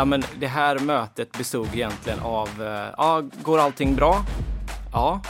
Ja, 0.00 0.04
men 0.04 0.22
det 0.38 0.46
här 0.46 0.78
mötet 0.78 1.38
bestod 1.38 1.68
egentligen 1.74 2.20
av, 2.20 2.48
eh, 2.62 2.94
ja, 2.96 3.22
går 3.42 3.58
allting 3.58 3.94
bra? 3.94 4.24
Ja, 4.92 5.20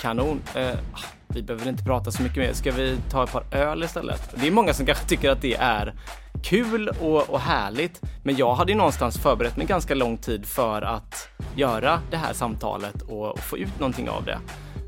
kanon. 0.00 0.42
Eh, 0.54 0.72
ah, 0.72 0.98
vi 1.28 1.42
behöver 1.42 1.68
inte 1.68 1.84
prata 1.84 2.10
så 2.10 2.22
mycket 2.22 2.38
mer. 2.38 2.52
Ska 2.52 2.72
vi 2.72 2.98
ta 3.10 3.24
ett 3.24 3.32
par 3.32 3.44
öl 3.52 3.82
istället? 3.82 4.34
Det 4.40 4.46
är 4.46 4.50
många 4.50 4.72
som 4.74 4.86
kanske 4.86 5.08
tycker 5.08 5.30
att 5.30 5.42
det 5.42 5.54
är 5.54 5.94
kul 6.42 6.88
och, 6.88 7.30
och 7.30 7.40
härligt. 7.40 8.00
Men 8.24 8.36
jag 8.36 8.54
hade 8.54 8.72
ju 8.72 8.78
någonstans 8.78 9.18
förberett 9.18 9.56
mig 9.56 9.66
ganska 9.66 9.94
lång 9.94 10.16
tid 10.16 10.46
för 10.46 10.82
att 10.82 11.28
göra 11.56 12.00
det 12.10 12.16
här 12.16 12.32
samtalet 12.32 13.02
och, 13.02 13.30
och 13.30 13.38
få 13.38 13.58
ut 13.58 13.80
någonting 13.80 14.08
av 14.08 14.24
det. 14.24 14.38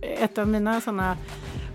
Ett 0.03 0.39
av 0.39 0.49
mina 0.49 0.81
sådana 0.81 1.17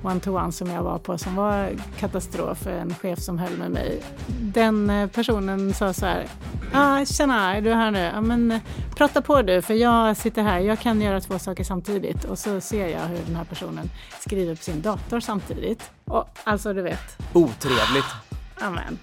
one-to-one 0.03 0.51
som 0.51 0.71
jag 0.71 0.83
var 0.83 0.99
på 0.99 1.17
som 1.17 1.35
var 1.35 1.69
katastrof, 1.99 2.67
en 2.67 2.95
chef 2.95 3.19
som 3.19 3.37
höll 3.37 3.57
med 3.57 3.71
mig. 3.71 4.01
Den 4.41 4.89
eh, 4.89 5.07
personen 5.07 5.73
sa 5.73 5.93
så 5.93 6.05
här, 6.05 6.27
ah, 6.73 7.05
tjena, 7.05 7.55
är 7.55 7.61
du 7.61 7.73
här 7.73 7.91
nu? 7.91 7.99
Ja, 7.99 8.21
men, 8.21 8.51
eh, 8.51 8.61
prata 8.95 9.21
på 9.21 9.41
du, 9.41 9.61
för 9.61 9.73
jag 9.73 10.17
sitter 10.17 10.41
här, 10.41 10.59
jag 10.59 10.79
kan 10.79 11.01
göra 11.01 11.21
två 11.21 11.39
saker 11.39 11.63
samtidigt. 11.63 12.23
Och 12.23 12.39
så 12.39 12.61
ser 12.61 12.87
jag 12.87 13.01
hur 13.01 13.19
den 13.25 13.35
här 13.35 13.43
personen 13.43 13.89
skriver 14.19 14.55
på 14.55 14.63
sin 14.63 14.81
dator 14.81 15.19
samtidigt. 15.19 15.91
Och, 16.05 16.29
alltså, 16.43 16.73
du 16.73 16.81
vet. 16.81 17.17
Otrevligt. 17.33 18.15
Amen. 18.61 18.99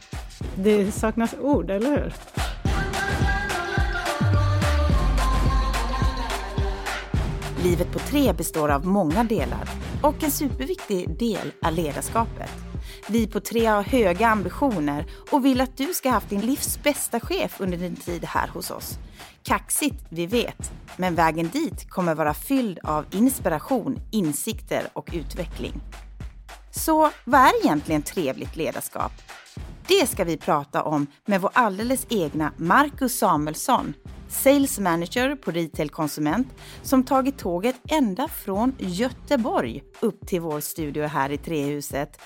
Det 0.56 0.92
saknas 0.92 1.34
ord, 1.40 1.70
eller 1.70 1.90
hur? 1.90 2.12
Livet 7.62 7.92
på 7.92 7.98
tre 7.98 8.32
består 8.32 8.68
av 8.68 8.86
många 8.86 9.24
delar 9.24 9.68
och 10.04 10.22
en 10.22 10.30
superviktig 10.30 11.18
del 11.18 11.52
är 11.62 11.70
ledarskapet. 11.70 12.50
Vi 13.08 13.26
på 13.26 13.40
tre 13.40 13.66
har 13.66 13.82
höga 13.82 14.28
ambitioner 14.28 15.06
och 15.30 15.44
vill 15.44 15.60
att 15.60 15.76
du 15.76 15.94
ska 15.94 16.10
haft 16.10 16.30
din 16.30 16.40
livs 16.40 16.82
bästa 16.82 17.20
chef 17.20 17.60
under 17.60 17.78
din 17.78 17.96
tid 17.96 18.24
här 18.24 18.48
hos 18.48 18.70
oss. 18.70 18.98
Kaxigt, 19.42 20.04
vi 20.08 20.26
vet, 20.26 20.72
men 20.96 21.14
vägen 21.14 21.48
dit 21.48 21.90
kommer 21.90 22.14
vara 22.14 22.34
fylld 22.34 22.78
av 22.82 23.04
inspiration, 23.10 23.98
insikter 24.10 24.88
och 24.92 25.10
utveckling. 25.12 25.80
Så 26.70 27.10
vad 27.24 27.40
är 27.40 27.64
egentligen 27.64 28.02
trevligt 28.02 28.56
ledarskap? 28.56 29.12
Det 29.88 30.06
ska 30.06 30.24
vi 30.24 30.36
prata 30.36 30.82
om 30.82 31.06
med 31.24 31.40
vår 31.40 31.50
alldeles 31.54 32.06
egna 32.10 32.52
Marcus 32.56 33.18
Samuelsson, 33.18 33.94
Sales 34.28 34.78
Manager 34.78 35.36
på 35.36 35.50
Retail 35.50 35.90
Konsument 35.90 36.48
som 36.82 37.04
tagit 37.04 37.38
tåget 37.38 37.76
ända 37.88 38.28
från 38.28 38.74
Göteborg 38.78 39.82
upp 40.00 40.26
till 40.26 40.40
vår 40.40 40.60
studio 40.60 41.06
här 41.06 41.30
i 41.32 41.38
Trehuset. 41.38 42.20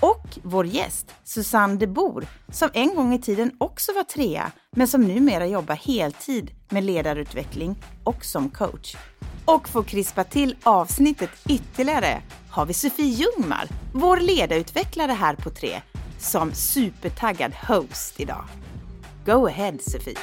Och 0.00 0.38
vår 0.42 0.66
gäst 0.66 1.14
Susanne 1.24 1.76
de 1.76 1.86
Boer 1.86 2.28
som 2.52 2.68
en 2.74 2.94
gång 2.94 3.14
i 3.14 3.20
tiden 3.20 3.50
också 3.58 3.92
var 3.92 4.02
trea 4.02 4.52
men 4.70 4.88
som 4.88 5.02
numera 5.02 5.46
jobbar 5.46 5.74
heltid 5.74 6.50
med 6.68 6.84
ledarutveckling 6.84 7.76
och 8.04 8.24
som 8.24 8.50
coach. 8.50 8.96
Och 9.44 9.68
för 9.68 9.80
att 9.80 9.86
krispa 9.86 10.24
till 10.24 10.56
avsnittet 10.62 11.30
ytterligare 11.48 12.22
har 12.50 12.66
vi 12.66 12.74
Sofie 12.74 13.06
Ljungmar, 13.06 13.68
vår 13.94 14.16
ledarutvecklare 14.16 15.12
här 15.12 15.34
på 15.34 15.50
Tre, 15.50 15.82
som 16.18 16.52
supertaggad 16.52 17.52
host 17.68 18.20
idag. 18.20 18.44
Go 19.26 19.46
ahead 19.46 19.78
Sofie! 19.80 20.16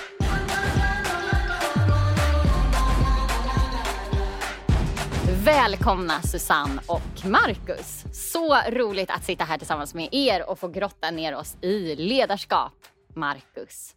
Välkomna 5.45 6.21
Susanne 6.21 6.81
och 6.87 7.25
Marcus. 7.25 8.03
Så 8.13 8.61
roligt 8.69 9.11
att 9.11 9.23
sitta 9.23 9.43
här 9.43 9.57
tillsammans 9.57 9.93
med 9.93 10.09
er 10.11 10.49
och 10.49 10.59
få 10.59 10.67
grotta 10.67 11.11
ner 11.11 11.35
oss 11.35 11.57
i 11.61 11.95
ledarskap. 11.95 12.73
Marcus, 13.15 13.95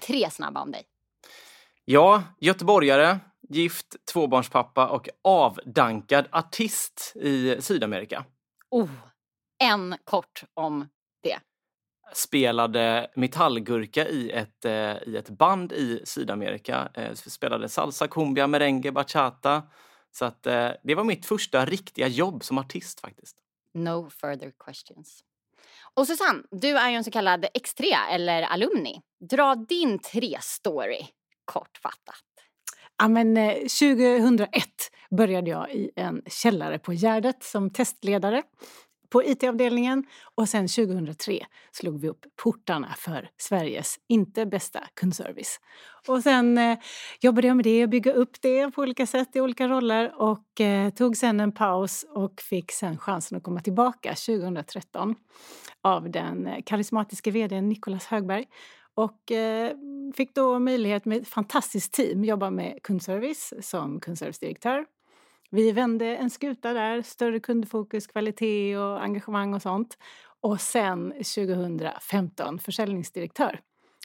tre 0.00 0.30
snabba 0.30 0.62
om 0.62 0.72
dig. 0.72 0.82
Ja, 1.84 2.22
göteborgare, 2.40 3.18
gift, 3.48 3.86
tvåbarnspappa 4.12 4.88
och 4.88 5.08
avdankad 5.24 6.26
artist 6.32 7.12
i 7.16 7.56
Sydamerika. 7.60 8.24
Oh, 8.70 8.90
en 9.62 9.96
kort 10.04 10.44
om 10.54 10.88
det. 11.22 11.38
Spelade 12.12 13.10
metallgurka 13.14 14.08
i 14.08 14.30
ett, 14.30 14.64
eh, 14.64 14.72
i 15.08 15.16
ett 15.16 15.30
band 15.30 15.72
i 15.72 16.02
Sydamerika. 16.04 16.88
Eh, 16.94 17.14
spelade 17.14 17.68
salsa, 17.68 18.08
cumbia, 18.08 18.46
merengue, 18.46 18.92
bachata. 18.92 19.62
Så 20.12 20.24
att, 20.24 20.46
eh, 20.46 20.70
det 20.82 20.94
var 20.94 21.04
mitt 21.04 21.26
första 21.26 21.64
riktiga 21.64 22.08
jobb 22.08 22.44
som 22.44 22.58
artist 22.58 23.00
faktiskt. 23.00 23.36
No 23.74 24.10
further 24.10 24.52
questions. 24.64 25.24
Och 25.94 26.06
Susanne, 26.06 26.42
du 26.50 26.78
är 26.78 26.90
ju 26.90 26.96
en 26.96 27.04
så 27.04 27.10
kallad 27.10 27.44
X3 27.44 27.94
eller 28.10 28.42
alumni. 28.42 29.00
Dra 29.30 29.54
din 29.54 29.98
tre-story 29.98 31.06
kortfattat. 31.44 32.24
Ja, 32.98 33.08
men, 33.08 33.36
eh, 33.36 33.54
2001 33.54 34.90
började 35.10 35.50
jag 35.50 35.70
i 35.70 35.90
en 35.96 36.22
källare 36.26 36.78
på 36.78 36.92
Gärdet 36.92 37.42
som 37.44 37.70
testledare 37.70 38.42
på 39.10 39.24
IT-avdelningen 39.24 40.04
och 40.34 40.48
sen 40.48 40.68
2003 40.68 41.46
slog 41.72 42.00
vi 42.00 42.08
upp 42.08 42.26
portarna 42.42 42.94
för 42.98 43.30
Sveriges 43.36 43.96
inte 44.08 44.46
bästa 44.46 44.80
kundservice. 44.94 45.60
Och 46.08 46.22
sen 46.22 46.58
eh, 46.58 46.78
jobbade 47.20 47.46
jag 47.46 47.56
med 47.56 47.64
det 47.64 47.82
och 47.82 47.88
bygga 47.88 48.12
upp 48.12 48.42
det 48.42 48.70
på 48.70 48.82
olika 48.82 49.06
sätt 49.06 49.36
i 49.36 49.40
olika 49.40 49.68
roller 49.68 50.14
och 50.22 50.60
eh, 50.60 50.90
tog 50.90 51.16
sen 51.16 51.40
en 51.40 51.52
paus 51.52 52.06
och 52.08 52.40
fick 52.40 52.72
sen 52.72 52.98
chansen 52.98 53.38
att 53.38 53.42
komma 53.42 53.60
tillbaka 53.60 54.08
2013 54.08 55.14
av 55.82 56.10
den 56.10 56.46
eh, 56.46 56.62
karismatiske 56.66 57.00
karismatiska 57.00 57.30
vdn 57.30 57.68
Nicolas 57.68 58.06
Högberg 58.06 58.46
och 58.94 59.32
eh, 59.32 59.72
fick 60.14 60.34
då 60.34 60.58
möjlighet 60.58 61.04
med 61.04 61.22
ett 61.22 61.28
fantastiskt 61.28 61.92
team 61.92 62.24
jobba 62.24 62.50
med 62.50 62.78
kundservice 62.82 63.52
som 63.60 64.00
kundservicedirektör 64.00 64.86
vi 65.50 65.72
vände 65.72 66.16
en 66.16 66.30
skuta 66.30 66.72
där, 66.72 67.02
större 67.02 67.40
kundfokus, 67.40 68.06
kvalitet 68.06 68.76
och 68.76 69.02
engagemang 69.02 69.54
och 69.54 69.62
sånt. 69.62 69.98
Och 70.40 70.60
sen 70.60 71.10
2015 71.12 72.58
försäljningsdirektör 72.58 73.60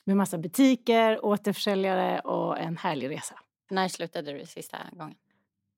med 0.06 0.18
massa 0.18 0.38
butiker, 0.38 1.26
återförsäljare 1.26 2.20
och 2.20 2.60
en 2.60 2.78
härlig 2.78 3.10
resa. 3.10 3.40
När 3.70 3.88
slutade 3.88 4.34
du 4.34 4.46
sista 4.46 4.78
gången? 4.92 5.16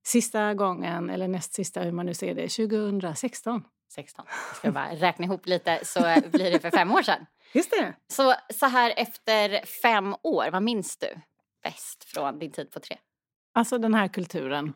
Sista 0.06 0.54
gången, 0.54 1.10
eller 1.10 1.28
näst 1.28 1.54
sista 1.54 1.82
hur 1.82 1.92
man 1.92 2.06
nu 2.06 2.14
ser 2.14 2.36
det, 2.36 2.48
2016. 2.50 3.64
16. 3.90 4.26
Jag 4.28 4.58
ska 4.58 4.72
bara 4.72 4.96
räkna 4.96 5.26
ihop 5.26 5.46
lite 5.46 5.80
så 5.84 6.00
blir 6.32 6.52
det 6.52 6.60
för 6.60 6.72
fem 6.72 6.92
år 6.92 7.02
sedan. 7.02 7.26
Just 7.54 7.72
det. 7.72 7.94
Så, 8.08 8.34
så 8.54 8.66
här 8.66 8.94
efter 8.98 9.66
fem 9.66 10.16
år, 10.24 10.52
vad 10.52 10.64
minns 10.64 10.98
du 10.98 11.08
bäst 11.64 12.04
från 12.04 12.40
din 12.40 12.52
tid 12.52 12.72
på 12.72 12.80
tre? 12.80 12.98
Alltså 13.54 13.78
den 13.78 13.94
här 13.94 14.08
kulturen 14.08 14.74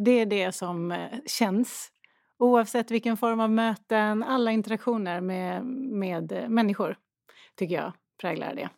det 0.00 0.10
är 0.10 0.26
det 0.26 0.52
som 0.52 0.92
eh, 0.92 1.08
känns. 1.26 1.92
Oavsett 2.38 2.90
vilken 2.90 3.16
form 3.16 3.40
av 3.40 3.50
möten, 3.50 4.22
alla 4.22 4.52
interaktioner 4.52 5.20
med, 5.20 5.64
med 5.66 6.32
eh, 6.32 6.48
människor 6.48 6.96
tycker 7.56 7.74
jag 7.74 7.92
präglar 8.20 8.54
det. 8.54 8.68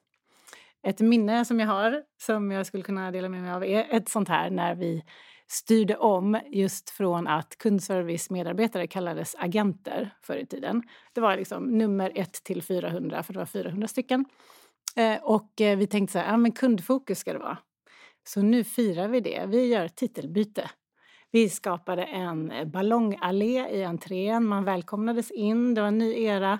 Ett 0.82 1.00
minne 1.00 1.44
som 1.44 1.60
jag 1.60 1.66
har, 1.66 2.02
som 2.22 2.50
jag 2.50 2.66
skulle 2.66 2.82
kunna 2.82 3.10
dela 3.10 3.28
med 3.28 3.42
mig 3.42 3.52
av, 3.52 3.64
är 3.64 3.86
ett 3.90 4.08
sånt 4.08 4.28
här 4.28 4.50
när 4.50 4.74
vi 4.74 5.04
styrde 5.46 5.96
om 5.96 6.40
just 6.46 6.90
från 6.90 7.26
att 7.26 7.58
kundservice-medarbetare 7.58 8.86
kallades 8.86 9.36
agenter 9.38 10.10
förr 10.22 10.36
i 10.36 10.46
tiden. 10.46 10.82
Det 11.12 11.20
var 11.20 11.36
liksom 11.36 11.78
nummer 11.78 12.12
1 12.14 12.32
till 12.32 12.62
400, 12.62 13.22
för 13.22 13.32
det 13.32 13.38
var 13.38 13.46
400 13.46 13.88
stycken. 13.88 14.24
Eh, 14.96 15.22
och 15.22 15.52
vi 15.56 15.86
tänkte 15.86 16.12
så 16.12 16.18
här, 16.18 16.26
ja 16.26 16.36
men 16.36 16.52
kundfokus 16.52 17.18
ska 17.18 17.32
det 17.32 17.38
vara. 17.38 17.58
Så 18.24 18.42
nu 18.42 18.64
firar 18.64 19.08
vi 19.08 19.20
det. 19.20 19.44
Vi 19.46 19.66
gör 19.66 19.88
titelbyte. 19.88 20.70
Vi 21.32 21.48
skapade 21.48 22.04
en 22.04 22.50
eh, 22.50 22.64
ballongallé 22.64 23.68
i 23.68 23.84
entrén. 23.84 24.44
Man 24.44 24.64
välkomnades 24.64 25.30
in. 25.30 25.74
Det 25.74 25.80
var 25.80 25.88
en 25.88 25.98
ny 25.98 26.22
era. 26.22 26.58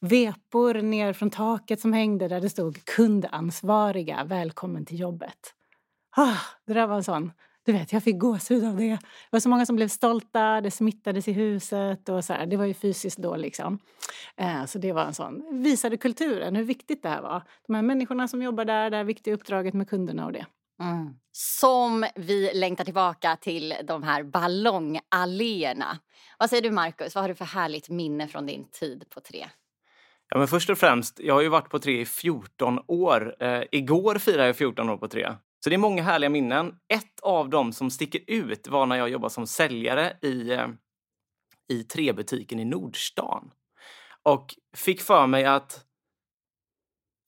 Vepor 0.00 0.74
ner 0.74 1.12
från 1.12 1.30
taket 1.30 1.80
som 1.80 1.92
hängde 1.92 2.28
där 2.28 2.40
det 2.40 2.50
stod 2.50 2.84
kundansvariga, 2.84 4.24
välkommen 4.24 4.86
till 4.86 5.00
jobbet. 5.00 5.54
Ah, 6.16 6.38
det 6.66 6.72
där 6.74 6.86
var 6.86 6.96
en 6.96 7.04
sån 7.04 7.32
du 7.66 7.72
vet, 7.72 7.92
jag 7.92 8.02
fick 8.02 8.18
gåshud 8.18 8.64
av 8.64 8.76
det. 8.76 8.90
Det 8.90 8.98
var 9.30 9.40
så 9.40 9.48
många 9.48 9.66
som 9.66 9.76
blev 9.76 9.88
stolta, 9.88 10.60
det 10.60 10.70
smittades 10.70 11.28
i 11.28 11.32
huset 11.32 12.08
och 12.08 12.24
så 12.24 12.32
här. 12.32 12.46
Det 12.46 12.56
var 12.56 12.64
ju 12.64 12.74
fysiskt 12.74 13.18
då 13.18 13.36
liksom. 13.36 13.78
Eh, 14.36 14.64
så 14.64 14.78
det 14.78 14.92
var 14.92 15.04
en 15.04 15.14
sån, 15.14 15.62
visade 15.62 15.96
kulturen 15.96 16.56
hur 16.56 16.64
viktigt 16.64 17.02
det 17.02 17.08
här 17.08 17.22
var. 17.22 17.42
De 17.66 17.74
här 17.74 17.82
människorna 17.82 18.28
som 18.28 18.42
jobbar 18.42 18.64
där, 18.64 18.90
det 18.90 18.96
här 18.96 19.04
viktiga 19.04 19.34
uppdraget 19.34 19.74
med 19.74 19.88
kunderna 19.88 20.26
och 20.26 20.32
det. 20.32 20.46
Mm. 20.80 21.14
Som 21.32 22.06
vi 22.14 22.50
längtar 22.54 22.84
tillbaka 22.84 23.36
till 23.36 23.74
de 23.84 24.02
här 24.02 24.22
ballongalléerna. 24.22 25.98
Vad 26.38 26.50
säger 26.50 26.62
du 26.62 26.70
Marcus, 26.70 27.14
vad 27.14 27.24
har 27.24 27.28
du 27.28 27.34
för 27.34 27.44
härligt 27.44 27.88
minne 27.88 28.28
från 28.28 28.46
din 28.46 28.70
tid 28.70 29.04
på 29.10 29.20
tre? 29.20 29.48
Ja, 30.28 30.38
men 30.38 30.48
först 30.48 30.70
och 30.70 30.78
främst, 30.78 31.20
jag 31.20 31.34
har 31.34 31.42
ju 31.42 31.48
varit 31.48 31.70
på 31.70 31.78
tre 31.78 32.00
i 32.00 32.06
14 32.06 32.80
år. 32.86 33.36
Eh, 33.40 33.62
igår 33.72 34.18
firade 34.18 34.46
jag 34.46 34.56
14 34.56 34.90
år 34.90 34.96
på 34.96 35.08
tre. 35.08 35.34
Så 35.64 35.70
det 35.70 35.76
är 35.76 35.78
många 35.78 36.02
härliga 36.02 36.30
minnen. 36.30 36.74
Ett 36.88 37.20
av 37.22 37.50
dem 37.50 37.72
som 37.72 37.90
sticker 37.90 38.20
ut 38.26 38.68
var 38.68 38.86
när 38.86 38.96
jag 38.96 39.08
jobbade 39.08 39.34
som 39.34 39.46
säljare 39.46 40.16
i, 40.22 40.52
eh, 40.52 40.68
i 41.68 41.82
trebutiken 41.82 42.60
i 42.60 42.64
Nordstan. 42.64 43.50
Och 44.22 44.54
fick 44.76 45.00
för 45.00 45.26
mig 45.26 45.44
att 45.44 45.84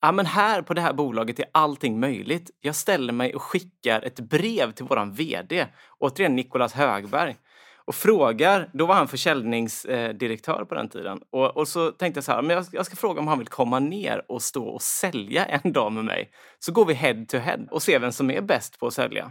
Ja, 0.07 0.13
men 0.13 0.27
här 0.27 0.63
på 0.63 0.75
det 0.75 0.81
här 0.81 0.93
bolaget 0.93 1.39
är 1.39 1.47
allting 1.53 2.01
möjligt. 2.01 2.51
Jag 2.61 2.75
ställer 2.75 3.13
mig 3.13 3.35
och 3.35 3.43
skickar 3.43 4.03
ett 4.03 4.21
brev 4.21 4.73
till 4.73 4.85
våran 4.85 5.13
VD, 5.13 5.67
återigen 5.99 6.37
Nicolas 6.37 6.73
Högberg, 6.73 7.37
och 7.85 7.95
frågar, 7.95 8.71
då 8.73 8.87
var 8.87 8.95
han 8.95 9.09
försäljningsdirektör 9.09 10.65
på 10.65 10.75
den 10.75 10.89
tiden, 10.89 11.21
och, 11.33 11.57
och 11.57 11.69
så 11.69 11.91
tänkte 11.91 12.19
jag 12.19 12.25
så 12.25 12.33
här, 12.33 12.43
men 12.43 12.57
jag, 12.57 12.67
jag 12.73 12.87
ska 12.87 12.97
fråga 12.97 13.21
om 13.21 13.29
han 13.29 13.39
vill 13.39 13.49
komma 13.49 13.79
ner 13.79 14.25
och 14.29 14.43
stå 14.43 14.65
och 14.65 14.83
sälja 14.83 15.45
en 15.65 15.73
dag 15.73 15.93
med 15.93 16.05
mig. 16.05 16.31
Så 16.59 16.73
går 16.73 16.85
vi 16.85 16.95
head 16.95 17.25
to 17.29 17.37
head 17.37 17.67
och 17.71 17.83
ser 17.83 17.99
vem 18.01 18.13
som 18.13 18.31
är 18.31 18.41
bäst 18.41 18.79
på 18.79 18.87
att 18.87 18.95
sälja. 18.95 19.31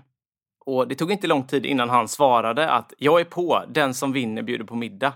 Och 0.66 0.88
det 0.88 0.95
tog 0.95 1.12
inte 1.12 1.27
lång 1.27 1.48
tid 1.48 1.66
innan 1.66 1.89
han 1.89 2.07
svarade 2.07 2.72
att 2.72 2.94
jag 2.98 3.19
är 3.19 3.25
på, 3.25 3.63
den 3.68 3.94
som 3.94 4.13
vinner 4.13 4.42
bjuder 4.42 4.66
på 4.66 4.75
middag. 4.75 5.13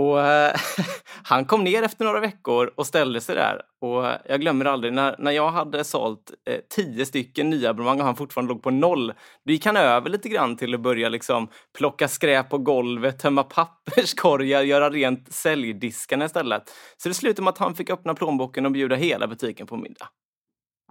Och 0.00 0.20
eh, 0.20 0.54
han 1.22 1.44
kom 1.44 1.64
ner 1.64 1.82
efter 1.82 2.04
några 2.04 2.20
veckor 2.20 2.72
och 2.76 2.86
ställde 2.86 3.20
sig 3.20 3.34
där. 3.34 3.62
Och 3.80 4.04
jag 4.28 4.40
glömmer 4.40 4.64
aldrig 4.64 4.92
när, 4.92 5.16
när 5.18 5.30
jag 5.30 5.50
hade 5.50 5.84
sålt 5.84 6.32
eh, 6.50 6.58
tio 6.76 7.06
stycken 7.06 7.50
nya 7.50 7.70
abonnemang 7.70 8.00
och 8.00 8.06
han 8.06 8.16
fortfarande 8.16 8.52
låg 8.52 8.62
på 8.62 8.70
noll. 8.70 9.12
Då 9.46 9.52
gick 9.52 9.66
han 9.66 9.76
över 9.76 10.10
lite 10.10 10.28
grann 10.28 10.56
till 10.56 10.74
att 10.74 10.80
börja 10.80 11.08
liksom 11.08 11.48
plocka 11.78 12.08
skräp 12.08 12.50
på 12.50 12.58
golvet, 12.58 13.18
tömma 13.18 13.42
papperskorgar, 13.42 14.62
göra 14.62 14.90
rent 14.90 15.32
säljdiskarna 15.32 16.24
istället. 16.24 16.62
Så 16.96 17.08
det 17.08 17.14
slutade 17.14 17.42
med 17.42 17.52
att 17.52 17.58
han 17.58 17.74
fick 17.74 17.90
öppna 17.90 18.14
plånboken 18.14 18.66
och 18.66 18.72
bjuda 18.72 18.96
hela 18.96 19.26
butiken 19.26 19.66
på 19.66 19.76
middag. 19.76 20.08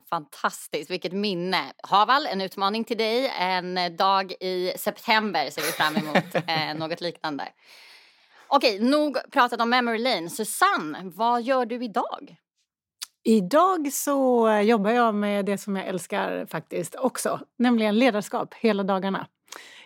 Fantastiskt, 0.09 0.91
vilket 0.91 1.13
minne. 1.13 1.73
Haval, 1.83 2.25
en 2.25 2.41
utmaning 2.41 2.83
till 2.83 2.97
dig. 2.97 3.31
En 3.39 3.95
dag 3.97 4.31
i 4.39 4.73
september 4.77 5.49
ser 5.49 5.61
vi 5.61 5.67
fram 5.67 5.95
emot 5.95 6.35
eh, 6.35 6.75
något 6.75 7.01
liknande. 7.01 7.43
Okej, 8.51 8.79
nog 8.79 9.17
pratat 9.31 9.61
om 9.61 9.69
memory 9.69 9.97
lane. 9.97 10.29
Susanne, 10.29 11.11
vad 11.15 11.41
gör 11.41 11.65
du 11.65 11.83
idag? 11.83 12.35
Idag 13.23 13.93
så 13.93 14.49
jobbar 14.63 14.91
jag 14.91 15.15
med 15.15 15.45
det 15.45 15.57
som 15.57 15.75
jag 15.75 15.87
älskar 15.87 16.45
faktiskt 16.45 16.95
också, 16.95 17.39
nämligen 17.57 17.99
ledarskap 17.99 18.53
hela 18.53 18.83
dagarna. 18.83 19.27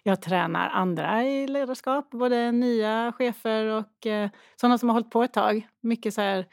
Jag 0.03 0.21
tränar 0.21 0.69
andra 0.69 1.23
i 1.23 1.47
ledarskap, 1.47 2.09
både 2.11 2.51
nya 2.51 3.13
chefer 3.17 3.65
och 3.65 4.07
eh, 4.07 4.29
sådana 4.55 4.77
som 4.77 4.89
har 4.89 4.93
hållit 4.93 5.11
på 5.11 5.23
ett 5.23 5.33
tag. 5.33 5.67
Mycket 5.81 6.13
så 6.13 6.21
här 6.21 6.45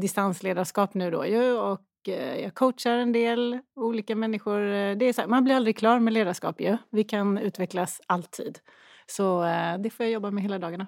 distansledarskap 0.00 0.94
nu 0.94 1.10
då 1.10 1.26
ju 1.26 1.52
och 1.52 2.08
eh, 2.08 2.40
jag 2.42 2.54
coachar 2.54 2.98
en 2.98 3.12
del 3.12 3.58
olika 3.76 4.16
människor. 4.16 4.60
Det 4.94 5.04
är 5.04 5.12
så 5.12 5.20
här, 5.20 5.28
man 5.28 5.44
blir 5.44 5.54
aldrig 5.54 5.76
klar 5.76 5.98
med 5.98 6.12
ledarskap 6.12 6.60
ju. 6.60 6.76
Vi 6.90 7.04
kan 7.04 7.38
utvecklas 7.38 8.00
alltid. 8.06 8.58
Så 9.06 9.44
eh, 9.44 9.78
det 9.78 9.90
får 9.90 10.06
jag 10.06 10.12
jobba 10.12 10.30
med 10.30 10.42
hela 10.42 10.58
dagarna. 10.58 10.86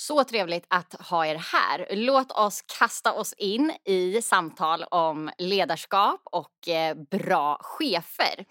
Så 0.00 0.24
trevligt 0.24 0.66
att 0.68 0.92
ha 0.92 1.26
er 1.26 1.34
här. 1.34 1.86
Låt 1.90 2.32
oss 2.32 2.64
kasta 2.78 3.12
oss 3.12 3.32
in 3.32 3.72
i 3.84 4.22
samtal 4.22 4.84
om 4.84 5.30
ledarskap 5.38 6.20
och 6.24 6.68
eh, 6.68 6.94
bra 6.94 7.58
chefer. 7.62 8.46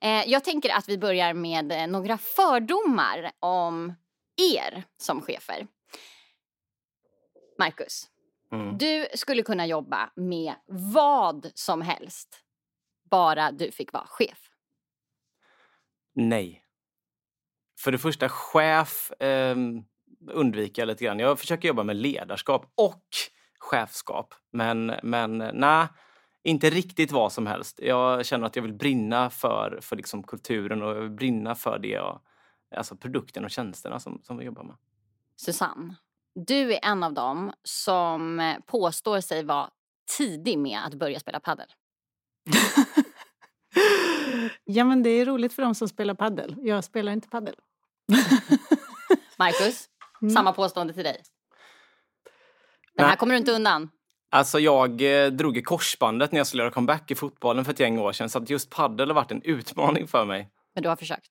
Eh, 0.00 0.28
jag 0.28 0.44
tänker 0.44 0.70
att 0.70 0.88
vi 0.88 0.98
börjar 0.98 1.34
med 1.34 1.72
eh, 1.72 1.86
några 1.86 2.18
fördomar 2.18 3.30
om 3.40 3.94
er 4.36 4.84
som 4.96 5.22
chefer. 5.22 5.66
Marcus, 7.58 8.10
mm. 8.52 8.78
du 8.78 9.06
skulle 9.14 9.42
kunna 9.42 9.66
jobba 9.66 10.10
med 10.16 10.54
vad 10.66 11.50
som 11.54 11.82
helst 11.82 12.40
bara 13.10 13.52
du 13.52 13.70
fick 13.70 13.92
vara 13.92 14.06
chef. 14.06 14.50
Nej. 16.14 16.64
För 17.80 17.92
det 17.92 17.98
första, 17.98 18.28
chef... 18.28 19.10
Eh 19.10 19.56
undvika 20.32 20.84
lite 20.84 21.04
grann. 21.04 21.18
Jag 21.18 21.38
försöker 21.38 21.68
jobba 21.68 21.82
med 21.82 21.96
ledarskap 21.96 22.72
och 22.74 23.04
chefskap. 23.58 24.34
Men, 24.52 24.94
men 25.02 25.38
nej, 25.38 25.86
inte 26.42 26.70
riktigt 26.70 27.12
vad 27.12 27.32
som 27.32 27.46
helst. 27.46 27.80
Jag 27.82 28.26
känner 28.26 28.46
att 28.46 28.56
jag 28.56 28.62
vill 28.62 28.74
brinna 28.74 29.30
för, 29.30 29.78
för 29.82 29.96
liksom 29.96 30.22
kulturen 30.22 30.82
och 30.82 30.90
jag 30.90 31.00
vill 31.00 31.10
brinna 31.10 31.54
för 31.54 31.78
det 31.78 31.88
jag, 31.88 32.20
alltså 32.76 32.96
produkten 32.96 33.44
och 33.44 33.50
tjänsterna 33.50 34.00
som, 34.00 34.20
som 34.22 34.36
vi 34.36 34.44
jobbar 34.44 34.62
med. 34.62 34.76
Susanne, 35.36 35.94
du 36.34 36.74
är 36.74 36.80
en 36.82 37.02
av 37.02 37.12
dem 37.12 37.52
som 37.62 38.54
påstår 38.66 39.20
sig 39.20 39.44
vara 39.44 39.70
tidig 40.18 40.58
med 40.58 40.80
att 40.86 40.94
börja 40.94 41.20
spela 41.20 41.40
padel. 41.40 41.68
ja, 44.64 44.84
men 44.84 45.02
det 45.02 45.10
är 45.10 45.26
roligt 45.26 45.52
för 45.52 45.62
dem 45.62 45.74
som 45.74 45.88
spelar 45.88 46.14
paddel. 46.14 46.56
Jag 46.58 46.84
spelar 46.84 47.12
inte 47.12 47.28
paddel. 47.28 47.54
Marcus? 49.38 49.88
Mm. 50.24 50.34
Samma 50.34 50.52
påstående 50.52 50.92
till 50.92 51.04
dig. 51.04 51.22
Den 52.96 53.06
här 53.06 53.16
kommer 53.16 53.34
du 53.34 53.38
inte 53.38 53.52
undan. 53.52 53.90
Alltså 54.30 54.60
jag 54.60 55.02
eh, 55.02 55.30
drog 55.30 55.56
i 55.56 55.62
korsbandet 55.62 56.32
när 56.32 56.40
jag 56.40 56.46
skulle 56.46 56.62
göra 56.62 56.72
comeback 56.72 57.10
i 57.10 57.14
fotbollen 57.14 57.64
för 57.64 57.72
ett 57.72 57.80
gäng 57.80 57.98
år 57.98 58.12
sedan. 58.12 58.30
Så 58.30 58.38
att 58.38 58.50
just 58.50 58.70
paddel 58.70 59.08
har 59.08 59.14
varit 59.14 59.30
en 59.30 59.42
utmaning 59.42 60.08
för 60.08 60.24
mig. 60.24 60.50
Men 60.74 60.82
du 60.82 60.88
har 60.88 60.96
försökt? 60.96 61.28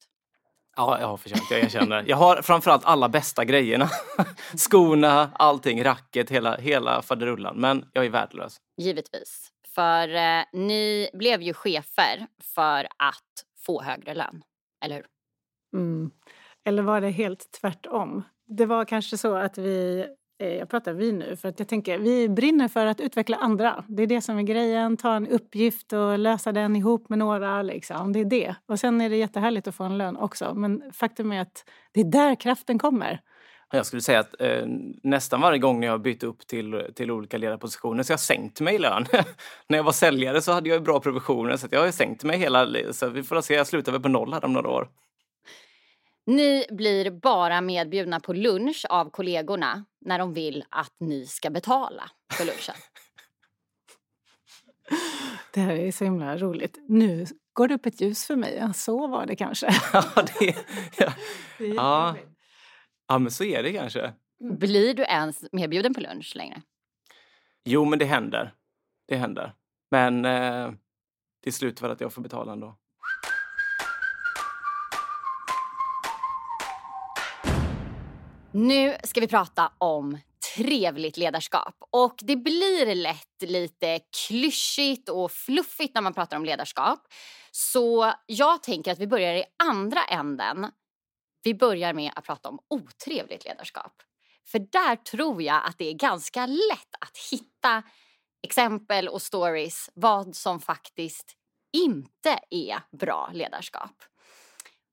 Ja, 0.75 0.99
jag 0.99 1.07
har 1.07 1.17
försökt. 1.17 1.51
Jag 1.51 1.59
erkänner. 1.59 2.03
Jag 2.07 2.17
har 2.17 2.41
framförallt 2.41 2.85
alla 2.85 3.09
bästa 3.09 3.45
grejerna. 3.45 3.89
Skorna, 4.55 5.31
allting, 5.33 5.83
racket, 5.83 6.29
hela, 6.29 6.55
hela 6.55 7.01
faderullan. 7.01 7.57
Men 7.57 7.85
jag 7.93 8.05
är 8.05 8.09
värdelös. 8.09 8.57
Givetvis. 8.77 9.49
För 9.75 10.15
eh, 10.15 10.43
ni 10.53 11.09
blev 11.13 11.41
ju 11.41 11.53
chefer 11.53 12.27
för 12.55 12.87
att 12.97 13.45
få 13.65 13.81
högre 13.81 14.15
lön. 14.15 14.43
Eller 14.85 14.95
hur? 14.95 15.05
Mm. 15.73 16.11
Eller 16.65 16.83
var 16.83 17.01
det 17.01 17.09
helt 17.09 17.51
tvärtom? 17.61 18.23
Det 18.57 18.65
var 18.65 18.85
kanske 18.85 19.17
så 19.17 19.35
att 19.35 19.57
vi 19.57 20.05
eh, 20.39 20.47
jag 20.47 20.69
pratar 20.69 20.93
vi 20.93 21.11
nu, 21.11 21.35
för 21.35 21.49
att 21.49 21.59
jag 21.59 21.67
tänker 21.67 21.97
vi 21.97 22.29
brinner 22.29 22.67
för 22.67 22.85
att 22.85 23.01
utveckla 23.01 23.37
andra. 23.37 23.83
Det 23.87 24.03
är 24.03 24.07
det 24.07 24.21
som 24.21 24.37
är 24.37 24.43
grejen, 24.43 24.97
ta 24.97 25.15
en 25.15 25.27
uppgift 25.27 25.93
och 25.93 26.19
lösa 26.19 26.51
den 26.51 26.75
ihop 26.75 27.09
med 27.09 27.19
några. 27.19 27.61
Liksom. 27.61 28.13
Det 28.13 28.19
är 28.19 28.25
det. 28.25 28.55
Och 28.67 28.79
sen 28.79 29.01
är 29.01 29.09
det 29.09 29.15
jättehärligt 29.15 29.67
att 29.67 29.75
få 29.75 29.83
en 29.83 29.97
lön 29.97 30.17
också. 30.17 30.53
Men 30.55 30.83
faktum 30.93 31.31
är 31.31 31.41
att 31.41 31.65
det 31.93 31.99
är 31.99 32.11
där 32.11 32.35
kraften 32.35 32.79
kommer. 32.79 33.21
Jag 33.71 33.85
skulle 33.85 34.01
säga 34.01 34.19
att 34.19 34.41
eh, 34.41 34.65
nästan 35.03 35.41
varje 35.41 35.59
gång 35.59 35.83
jag 35.83 35.91
har 35.91 35.97
bytt 35.97 36.23
upp 36.23 36.47
till, 36.47 36.87
till 36.95 37.11
olika 37.11 37.37
ledarpositioner 37.37 38.03
så 38.03 38.13
jag 38.13 38.19
sänkt 38.19 38.61
mig 38.61 38.75
i 38.75 38.79
lön. 38.79 39.05
När 39.69 39.77
jag 39.77 39.83
var 39.83 39.91
säljare 39.91 40.41
så 40.41 40.51
hade 40.51 40.69
jag 40.69 40.83
bra 40.83 40.99
provisioner 40.99 41.57
så 41.57 41.67
jag 41.71 41.81
har 41.81 41.91
sänkt 41.91 42.23
mig 42.23 42.37
hela... 42.37 42.67
Så 42.91 43.09
vi 43.09 43.23
får 43.23 43.41
se, 43.41 43.53
jag 43.53 43.67
slutar 43.67 43.91
väl 43.91 44.01
på 44.01 44.09
noll 44.09 44.33
här 44.33 44.45
om 44.45 44.53
några 44.53 44.69
år. 44.69 44.87
Ni 46.25 46.65
blir 46.69 47.11
bara 47.11 47.61
medbjudna 47.61 48.19
på 48.19 48.33
lunch 48.33 48.85
av 48.89 49.09
kollegorna 49.09 49.85
när 50.01 50.19
de 50.19 50.33
vill 50.33 50.65
att 50.69 50.95
ni 50.99 51.25
ska 51.25 51.49
betala 51.49 52.11
för 52.33 52.45
lunchen. 52.45 52.75
Det 55.53 55.61
här 55.61 55.75
är 55.75 55.91
så 55.91 56.03
himla 56.03 56.37
roligt. 56.37 56.79
Nu 56.87 57.25
går 57.53 57.67
det 57.67 57.73
upp 57.73 57.85
ett 57.85 58.01
ljus 58.01 58.27
för 58.27 58.35
mig. 58.35 58.73
Så 58.73 59.07
var 59.07 59.25
det 59.25 59.35
kanske. 59.35 59.67
ja, 59.93 60.03
det, 60.15 60.55
ja. 60.97 61.13
Det 61.57 61.67
ja. 61.67 62.15
ja, 63.07 63.19
men 63.19 63.31
så 63.31 63.43
är 63.43 63.63
det 63.63 63.73
kanske. 63.73 64.13
Blir 64.39 64.93
du 64.93 65.03
ens 65.03 65.45
medbjuden 65.51 65.93
på 65.93 66.01
lunch 66.01 66.33
längre? 66.35 66.61
Jo, 67.65 67.85
men 67.85 67.99
det 67.99 68.05
händer. 68.05 68.53
Det 69.07 69.15
händer. 69.15 69.53
Men 69.91 70.25
eh, 70.25 70.71
till 71.43 71.53
slut 71.53 71.81
var 71.81 71.89
det 71.89 71.93
att 71.93 72.01
jag 72.01 72.13
får 72.13 72.21
betala 72.21 72.53
ändå. 72.53 72.77
Nu 78.55 78.97
ska 79.03 79.19
vi 79.19 79.27
prata 79.27 79.71
om 79.77 80.17
trevligt 80.55 81.17
ledarskap. 81.17 81.75
Och 81.89 82.15
det 82.21 82.35
blir 82.35 82.95
lätt 82.95 83.41
lite 83.41 83.99
klyschigt 84.27 85.09
och 85.09 85.31
fluffigt 85.31 85.95
när 85.95 86.01
man 86.01 86.13
pratar 86.13 86.37
om 86.37 86.45
ledarskap. 86.45 86.99
Så 87.51 88.13
jag 88.25 88.63
tänker 88.63 88.91
att 88.91 88.99
vi 88.99 89.07
börjar 89.07 89.33
i 89.33 89.43
andra 89.63 90.03
änden. 90.03 90.71
Vi 91.43 91.53
börjar 91.53 91.93
med 91.93 92.11
att 92.15 92.25
prata 92.25 92.49
om 92.49 92.59
otrevligt 92.67 93.45
ledarskap. 93.45 93.93
För 94.47 94.59
där 94.59 94.95
tror 94.95 95.41
jag 95.41 95.65
att 95.65 95.77
det 95.77 95.89
är 95.89 95.93
ganska 95.93 96.45
lätt 96.45 96.95
att 96.99 97.17
hitta 97.31 97.83
exempel 98.43 99.07
och 99.07 99.21
stories 99.21 99.89
vad 99.93 100.35
som 100.35 100.59
faktiskt 100.59 101.35
inte 101.73 102.39
är 102.49 102.97
bra 102.97 103.29
ledarskap. 103.33 104.03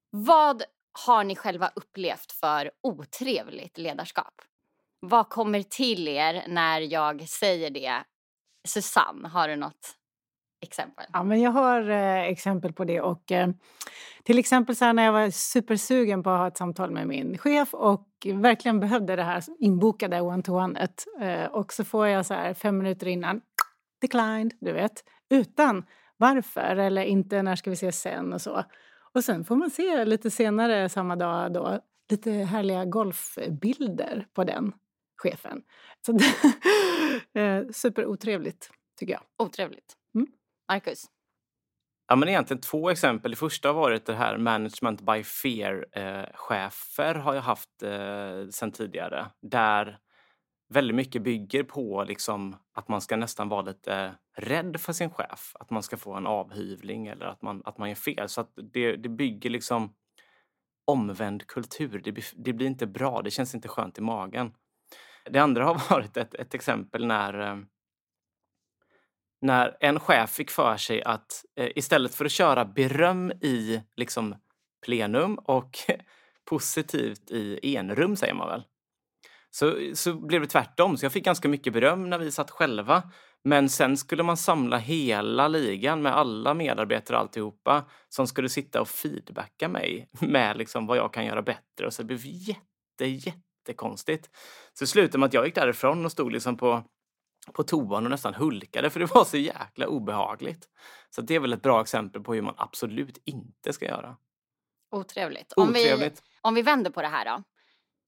Vad 0.09 0.63
har 1.05 1.23
ni 1.23 1.35
själva 1.35 1.71
upplevt 1.75 2.31
för 2.31 2.71
otrevligt 2.83 3.77
ledarskap? 3.77 4.33
Vad 4.99 5.29
kommer 5.29 5.63
till 5.63 6.07
er 6.07 6.43
när 6.47 6.81
jag 6.81 7.29
säger 7.29 7.69
det? 7.69 8.03
Susanne, 8.67 9.27
har 9.27 9.47
du 9.47 9.55
något 9.55 9.95
exempel? 10.61 11.05
Ja, 11.13 11.23
men 11.23 11.41
jag 11.41 11.51
har 11.51 11.89
eh, 11.89 12.21
exempel 12.21 12.73
på 12.73 12.85
det. 12.85 13.01
Och, 13.01 13.31
eh, 13.31 13.49
till 14.23 14.39
exempel 14.39 14.75
så 14.75 14.93
när 14.93 15.03
jag 15.03 15.11
var 15.11 15.29
supersugen 15.29 16.23
på 16.23 16.29
att 16.29 16.39
ha 16.39 16.47
ett 16.47 16.57
samtal 16.57 16.91
med 16.91 17.07
min 17.07 17.37
chef 17.37 17.73
och 17.73 18.07
verkligen 18.33 18.79
behövde 18.79 19.15
det 19.15 19.23
här 19.23 19.43
inbokade 19.59 20.21
one-to-one. 20.21 20.87
Eh, 21.21 21.45
och 21.45 21.73
så 21.73 21.83
får 21.83 22.07
jag 22.07 22.25
så 22.25 22.33
här 22.33 22.53
fem 22.53 22.77
minuter 22.77 23.07
innan, 23.07 23.41
declined, 24.01 24.53
du 24.59 24.71
vet, 24.71 25.03
utan 25.29 25.85
varför 26.17 26.75
eller 26.75 27.03
inte 27.03 27.41
när 27.41 27.55
ska 27.55 27.69
vi 27.69 27.73
ses 27.73 28.01
sen 28.01 28.33
och 28.33 28.41
så. 28.41 28.63
Och 29.15 29.23
sen 29.23 29.45
får 29.45 29.55
man 29.55 29.69
se 29.69 30.05
lite 30.05 30.31
senare 30.31 30.89
samma 30.89 31.15
dag 31.15 31.53
då, 31.53 31.79
lite 32.09 32.31
härliga 32.31 32.85
golfbilder 32.85 34.27
på 34.33 34.43
den 34.43 34.73
chefen. 35.21 35.63
Så 36.05 36.11
det, 36.11 36.25
eh, 37.41 37.63
superotrevligt, 37.71 38.69
tycker 38.99 39.13
jag. 39.13 39.21
Otrevligt. 39.37 39.95
Mm. 40.15 40.27
Marcus? 40.71 41.05
Ja, 42.07 42.15
men 42.15 42.29
egentligen 42.29 42.61
två 42.61 42.89
exempel. 42.89 43.31
Det 43.31 43.37
första 43.37 43.69
har 43.69 43.73
varit 43.73 44.05
det 44.05 44.13
här 44.13 44.37
management 44.37 45.01
by 45.01 45.23
fear-chefer 45.23 47.15
har 47.15 47.33
jag 47.33 47.41
haft 47.41 47.83
eh, 47.83 48.47
sedan 48.49 48.71
tidigare. 48.71 49.25
Där 49.41 49.99
väldigt 50.71 50.95
mycket 50.95 51.21
bygger 51.21 51.63
på 51.63 52.03
liksom 52.03 52.55
att 52.73 52.87
man 52.87 53.01
ska 53.01 53.15
nästan 53.15 53.49
vara 53.49 53.61
lite 53.61 54.15
rädd 54.37 54.79
för 54.79 54.93
sin 54.93 55.09
chef. 55.09 55.51
Att 55.59 55.69
man 55.69 55.83
ska 55.83 55.97
få 55.97 56.13
en 56.13 56.27
avhyvling 56.27 57.07
eller 57.07 57.25
att 57.25 57.41
man, 57.41 57.61
att 57.65 57.77
man 57.77 57.89
gör 57.89 57.95
fel. 57.95 58.29
Så 58.29 58.41
att 58.41 58.51
det, 58.73 58.95
det 58.95 59.09
bygger 59.09 59.49
liksom 59.49 59.93
omvänd 60.85 61.47
kultur. 61.47 62.01
Det, 62.03 62.33
det 62.35 62.53
blir 62.53 62.67
inte 62.67 62.87
bra. 62.87 63.21
Det 63.21 63.31
känns 63.31 63.55
inte 63.55 63.67
skönt 63.67 63.97
i 63.97 64.01
magen. 64.01 64.53
Det 65.25 65.39
andra 65.39 65.65
har 65.65 65.81
varit 65.89 66.17
ett, 66.17 66.33
ett 66.33 66.53
exempel 66.53 67.07
när 67.07 67.39
eh, 67.39 67.57
när 69.41 69.77
en 69.79 69.99
chef 69.99 70.29
fick 70.29 70.51
för 70.51 70.77
sig 70.77 71.03
att 71.03 71.45
eh, 71.55 71.69
istället 71.75 72.15
för 72.15 72.25
att 72.25 72.31
köra 72.31 72.65
beröm 72.65 73.31
i 73.31 73.81
liksom 73.95 74.35
plenum 74.85 75.35
och 75.35 75.77
positivt 76.49 77.31
i 77.31 77.75
enrum, 77.75 78.15
säger 78.15 78.33
man 78.33 78.47
väl, 78.47 78.63
så, 79.51 79.91
så 79.93 80.13
blev 80.13 80.41
det 80.41 80.47
tvärtom. 80.47 80.97
Så 80.97 81.05
jag 81.05 81.11
fick 81.11 81.25
ganska 81.25 81.47
mycket 81.47 81.73
beröm 81.73 82.09
när 82.09 82.17
vi 82.17 82.31
satt 82.31 82.51
själva. 82.51 83.03
Men 83.43 83.69
sen 83.69 83.97
skulle 83.97 84.23
man 84.23 84.37
samla 84.37 84.77
hela 84.77 85.47
ligan 85.47 86.01
med 86.01 86.15
alla 86.17 86.53
medarbetare 86.53 87.17
och 87.17 87.21
alltihopa 87.21 87.85
som 88.09 88.27
skulle 88.27 88.49
sitta 88.49 88.81
och 88.81 88.89
feedbacka 88.89 89.67
mig 89.67 90.09
med 90.19 90.57
liksom 90.57 90.87
vad 90.87 90.97
jag 90.97 91.13
kan 91.13 91.25
göra 91.25 91.41
bättre. 91.41 91.85
Och 91.85 91.93
så 91.93 92.01
det 92.01 92.07
blev 92.07 92.19
jätte, 92.23 93.05
jättekonstigt. 93.05 94.29
Så 94.73 94.87
slutade 94.87 95.17
med 95.17 95.27
att 95.27 95.33
jag 95.33 95.45
gick 95.45 95.55
därifrån 95.55 96.05
och 96.05 96.11
stod 96.11 96.31
liksom 96.31 96.57
på 96.57 96.83
på 97.53 97.63
toan 97.63 98.05
och 98.05 98.09
nästan 98.09 98.33
hulkade 98.33 98.89
för 98.89 98.99
det 98.99 99.05
var 99.05 99.25
så 99.25 99.37
jäkla 99.37 99.87
obehagligt. 99.87 100.69
Så 101.09 101.21
det 101.21 101.35
är 101.35 101.39
väl 101.39 101.53
ett 101.53 101.61
bra 101.61 101.81
exempel 101.81 102.23
på 102.23 102.33
hur 102.33 102.41
man 102.41 102.53
absolut 102.57 103.21
inte 103.25 103.73
ska 103.73 103.85
göra. 103.85 104.17
Otrevligt. 104.91 105.53
Om, 105.53 105.69
Otrevligt. 105.69 106.13
Vi, 106.13 106.39
om 106.41 106.53
vi 106.53 106.61
vänder 106.61 106.91
på 106.91 107.01
det 107.01 107.07
här 107.07 107.25
då. 107.25 107.43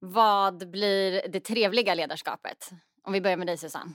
Vad 0.06 0.70
blir 0.70 1.22
det 1.30 1.40
trevliga 1.40 1.94
ledarskapet? 1.94 2.72
Om 3.04 3.14
vi 3.14 3.22
börjar 3.22 3.38
med 3.38 3.48
dig 3.48 3.58
Susanne. 3.58 3.92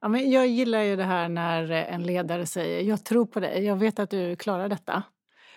Ja, 0.00 0.08
men 0.08 0.30
jag 0.30 0.46
gillar 0.46 0.82
ju 0.82 0.96
det 0.96 1.04
här 1.04 1.28
när 1.28 1.70
en 1.70 2.02
ledare 2.02 2.46
säger 2.46 2.82
jag 2.82 3.04
tror 3.04 3.26
på 3.26 3.40
dig, 3.40 3.64
jag 3.64 3.76
vet 3.76 3.98
att 3.98 4.10
du 4.10 4.36
klarar 4.36 4.68
detta. 4.68 5.02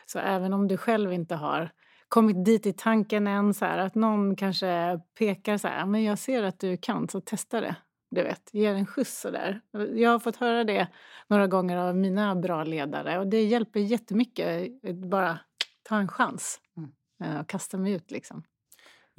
Så 0.05 0.19
även 0.19 0.53
om 0.53 0.67
du 0.67 0.77
själv 0.77 1.13
inte 1.13 1.35
har 1.35 1.71
kommit 2.07 2.45
dit 2.45 2.65
i 2.65 2.73
tanken 2.73 3.27
än, 3.27 3.53
så 3.53 3.65
här, 3.65 3.77
att 3.77 3.95
någon 3.95 4.35
kanske 4.35 4.99
pekar 5.17 5.57
så 5.57 5.67
här, 5.67 5.85
men 5.85 6.03
jag 6.03 6.19
ser 6.19 6.43
att 6.43 6.59
du 6.59 6.77
kan, 6.77 7.09
så 7.09 7.21
testa 7.21 7.61
det 7.61 7.75
du 8.09 8.23
vet, 8.23 8.49
ger 8.53 8.73
en 8.73 8.85
skjuts 8.85 9.21
sådär. 9.21 9.61
Jag 9.95 10.11
har 10.11 10.19
fått 10.19 10.35
höra 10.35 10.63
det 10.63 10.87
några 11.27 11.47
gånger 11.47 11.77
av 11.77 11.95
mina 11.95 12.35
bra 12.35 12.63
ledare 12.63 13.19
och 13.19 13.27
det 13.27 13.43
hjälper 13.43 13.79
jättemycket. 13.79 14.71
Bara 14.95 15.39
ta 15.83 15.97
en 15.97 16.07
chans 16.07 16.59
mm. 16.77 16.91
Eh, 17.23 17.39
och 17.39 17.49
kasta 17.49 17.77
mig 17.77 17.91
ut 17.91 18.11
liksom. 18.11 18.43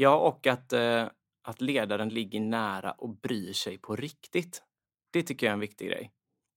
Ja, 0.01 0.17
och 0.17 0.47
att, 0.47 0.73
eh, 0.73 1.07
att 1.43 1.61
ledaren 1.61 2.09
ligger 2.09 2.41
nära 2.41 2.93
och 2.93 3.09
bryr 3.09 3.53
sig 3.53 3.79
på 3.79 3.97
riktigt. 3.97 4.63
Det 5.13 5.23
tycker 5.23 5.47
jag 5.47 5.51
är 5.51 5.55
en 5.55 5.61
viktig 5.61 5.89
grej. 5.89 6.13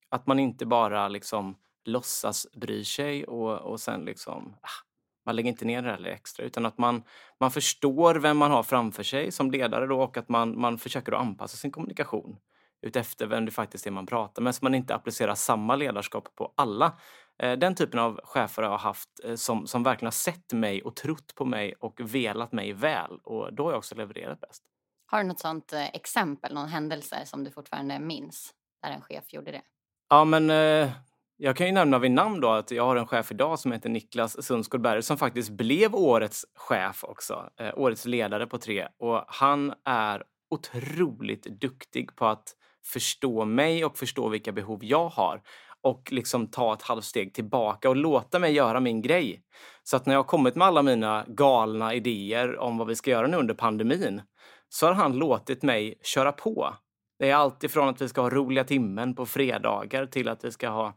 Att 0.10 0.28
man 0.28 0.40
inte 0.40 0.66
bara 0.66 1.08
liksom 1.08 1.56
låtsas 1.86 2.48
bry 2.54 2.84
sig 2.86 3.26
och, 3.26 3.58
och 3.58 3.80
sen 3.80 4.02
liksom 4.02 4.56
ah, 4.62 4.86
man 5.26 5.36
lägger 5.36 5.50
inte 5.50 5.66
ner 5.66 5.82
det 5.82 5.88
där 5.88 6.06
extra 6.06 6.46
utan 6.46 6.66
att 6.66 6.78
man, 6.78 7.04
man 7.40 7.52
förstår 7.52 8.16
vem 8.16 8.38
man 8.38 8.52
har 8.52 8.64
framför 8.64 9.04
sig 9.04 9.32
som 9.32 9.52
ledare 9.52 9.88
då 9.88 10.02
och 10.02 10.18
att 10.18 10.30
man, 10.30 10.60
man 10.60 10.78
försöker 10.78 11.12
att 11.12 11.22
anpassa 11.22 11.58
sin 11.58 11.72
kommunikation 11.72 12.38
utefter 12.82 13.28
vem 13.28 13.46
det 13.46 13.52
faktiskt 13.52 13.88
är 13.88 13.92
man 13.92 14.06
pratar 14.06 14.42
med 14.42 14.56
så 14.56 14.66
man 14.66 14.76
inte 14.76 14.96
applicerar 14.96 15.36
samma 15.36 15.76
ledarskap 15.76 16.36
på 16.36 16.54
alla. 16.56 17.00
Eh, 17.44 17.58
den 17.58 17.76
typen 17.76 18.00
av 18.00 18.20
chefer 18.24 18.64
har 18.64 18.70
jag 18.70 18.78
haft 18.78 19.10
eh, 19.24 19.36
som, 19.36 19.68
som 19.68 19.84
verkligen 19.84 20.08
har 20.08 20.12
sett 20.12 20.54
mig 20.54 20.82
och 20.82 20.96
trott 20.96 21.36
på 21.36 21.46
mig 21.46 21.74
och 21.80 22.00
velat 22.00 22.52
mig 22.52 22.74
väl 22.74 23.20
och 23.24 23.54
då 23.54 23.64
har 23.64 23.72
jag 23.72 23.78
också 23.78 23.96
levererat 23.96 24.40
bäst. 24.40 24.64
Har 25.06 25.22
du 25.22 25.28
något 25.28 25.40
sånt 25.40 25.74
eh, 25.74 25.88
exempel, 25.88 26.54
någon 26.54 26.68
händelse 26.68 27.22
som 27.26 27.44
du 27.44 27.52
fortfarande 27.52 28.00
minns 28.00 28.54
där 28.84 28.92
en 28.92 29.02
chef 29.02 29.34
gjorde 29.34 29.52
det? 29.52 29.62
Ja, 30.10 30.26
men 30.26 30.50
jag 31.38 31.56
kan 31.56 31.68
ju 31.68 31.74
nämna 31.74 32.00
vid 32.00 32.12
namn 32.12 32.42
då 32.42 32.50
att 32.50 32.72
jag 32.72 32.86
har 32.86 32.96
en 32.96 33.08
chef 33.08 33.32
idag 33.32 33.60
som 33.60 33.72
heter 33.72 33.90
Niklas 33.90 34.46
Sundsgårdberg 34.46 35.04
som 35.04 35.18
faktiskt 35.18 35.50
blev 35.50 35.96
årets 35.96 36.46
chef 36.56 37.04
också. 37.04 37.50
Årets 37.74 38.06
ledare 38.06 38.48
på 38.48 38.58
tre. 38.58 38.88
Och 39.00 39.26
han 39.28 39.74
är 39.86 40.24
otroligt 40.50 41.44
duktig 41.44 42.16
på 42.16 42.26
att 42.26 42.56
förstå 42.86 43.46
mig 43.46 43.86
och 43.86 43.98
förstå 43.98 44.30
vilka 44.30 44.52
behov 44.52 44.86
jag 44.86 45.10
har 45.10 45.42
och 45.84 46.12
liksom 46.12 46.48
ta 46.48 46.74
ett 46.74 46.82
halvsteg 46.82 47.34
tillbaka 47.34 47.90
och 47.90 47.96
låta 47.96 48.40
mig 48.40 48.54
göra 48.54 48.80
min 48.80 49.02
grej. 49.02 49.44
Så 49.84 49.96
att 49.96 50.06
när 50.06 50.14
jag 50.14 50.20
har 50.20 50.28
kommit 50.28 50.56
med 50.56 50.68
alla 50.68 50.82
mina 50.82 51.26
galna 51.28 51.94
idéer 51.94 52.60
om 52.60 52.78
vad 52.78 52.88
vi 52.88 52.96
ska 52.96 53.12
göra 53.12 53.28
nu 53.28 53.38
under 53.38 53.54
pandemin 53.54 54.22
så 54.70 54.86
har 54.88 54.94
han 54.94 55.14
låtit 55.14 55.64
mig 55.64 56.00
köra 56.04 56.32
på. 56.32 56.76
Det 57.20 57.30
är 57.30 57.36
allt 57.36 57.64
ifrån 57.64 57.90
att 57.90 58.02
vi 58.02 58.10
ska 58.10 58.22
ha 58.22 58.30
roliga 58.30 58.64
timmen 58.64 59.16
på 59.16 59.26
fredagar 59.26 60.06
till 60.06 60.28
att 60.28 60.46
vi 60.46 60.52
ska 60.52 60.70
ha 60.70 60.94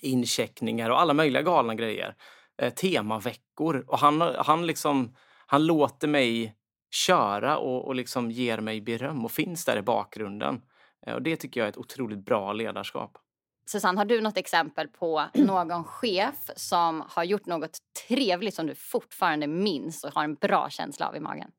incheckningar 0.00 0.90
och 0.90 1.00
alla 1.00 1.14
möjliga 1.14 1.42
galna 1.42 1.74
grejer. 1.74 2.14
Eh, 2.62 2.72
temaveckor. 2.72 3.84
Och 3.88 3.98
han, 3.98 4.20
han, 4.20 4.66
liksom, 4.66 5.16
han 5.46 5.66
låter 5.66 6.08
mig 6.08 6.56
köra 6.90 7.58
och, 7.58 7.86
och 7.86 7.94
liksom 7.94 8.30
ger 8.30 8.58
mig 8.58 8.80
beröm 8.80 9.24
och 9.24 9.30
finns 9.30 9.64
där 9.64 9.76
i 9.76 9.82
bakgrunden. 9.82 10.60
Eh, 11.06 11.14
och 11.14 11.22
det 11.22 11.36
tycker 11.36 11.60
jag 11.60 11.66
är 11.66 11.70
ett 11.70 11.78
otroligt 11.78 12.24
bra 12.24 12.52
ledarskap. 12.52 13.18
Susanne, 13.66 13.98
har 13.98 14.04
du 14.04 14.20
något 14.20 14.36
exempel 14.36 14.88
på 14.88 15.24
någon 15.34 15.84
chef 15.84 16.50
som 16.56 17.04
har 17.08 17.24
gjort 17.24 17.46
något 17.46 17.78
trevligt 18.08 18.54
som 18.54 18.66
du 18.66 18.74
fortfarande 18.74 19.46
minns 19.46 20.04
och 20.04 20.14
har 20.14 20.24
en 20.24 20.34
bra 20.34 20.70
känsla 20.70 21.08
av 21.08 21.16
i 21.16 21.20
magen? 21.20 21.50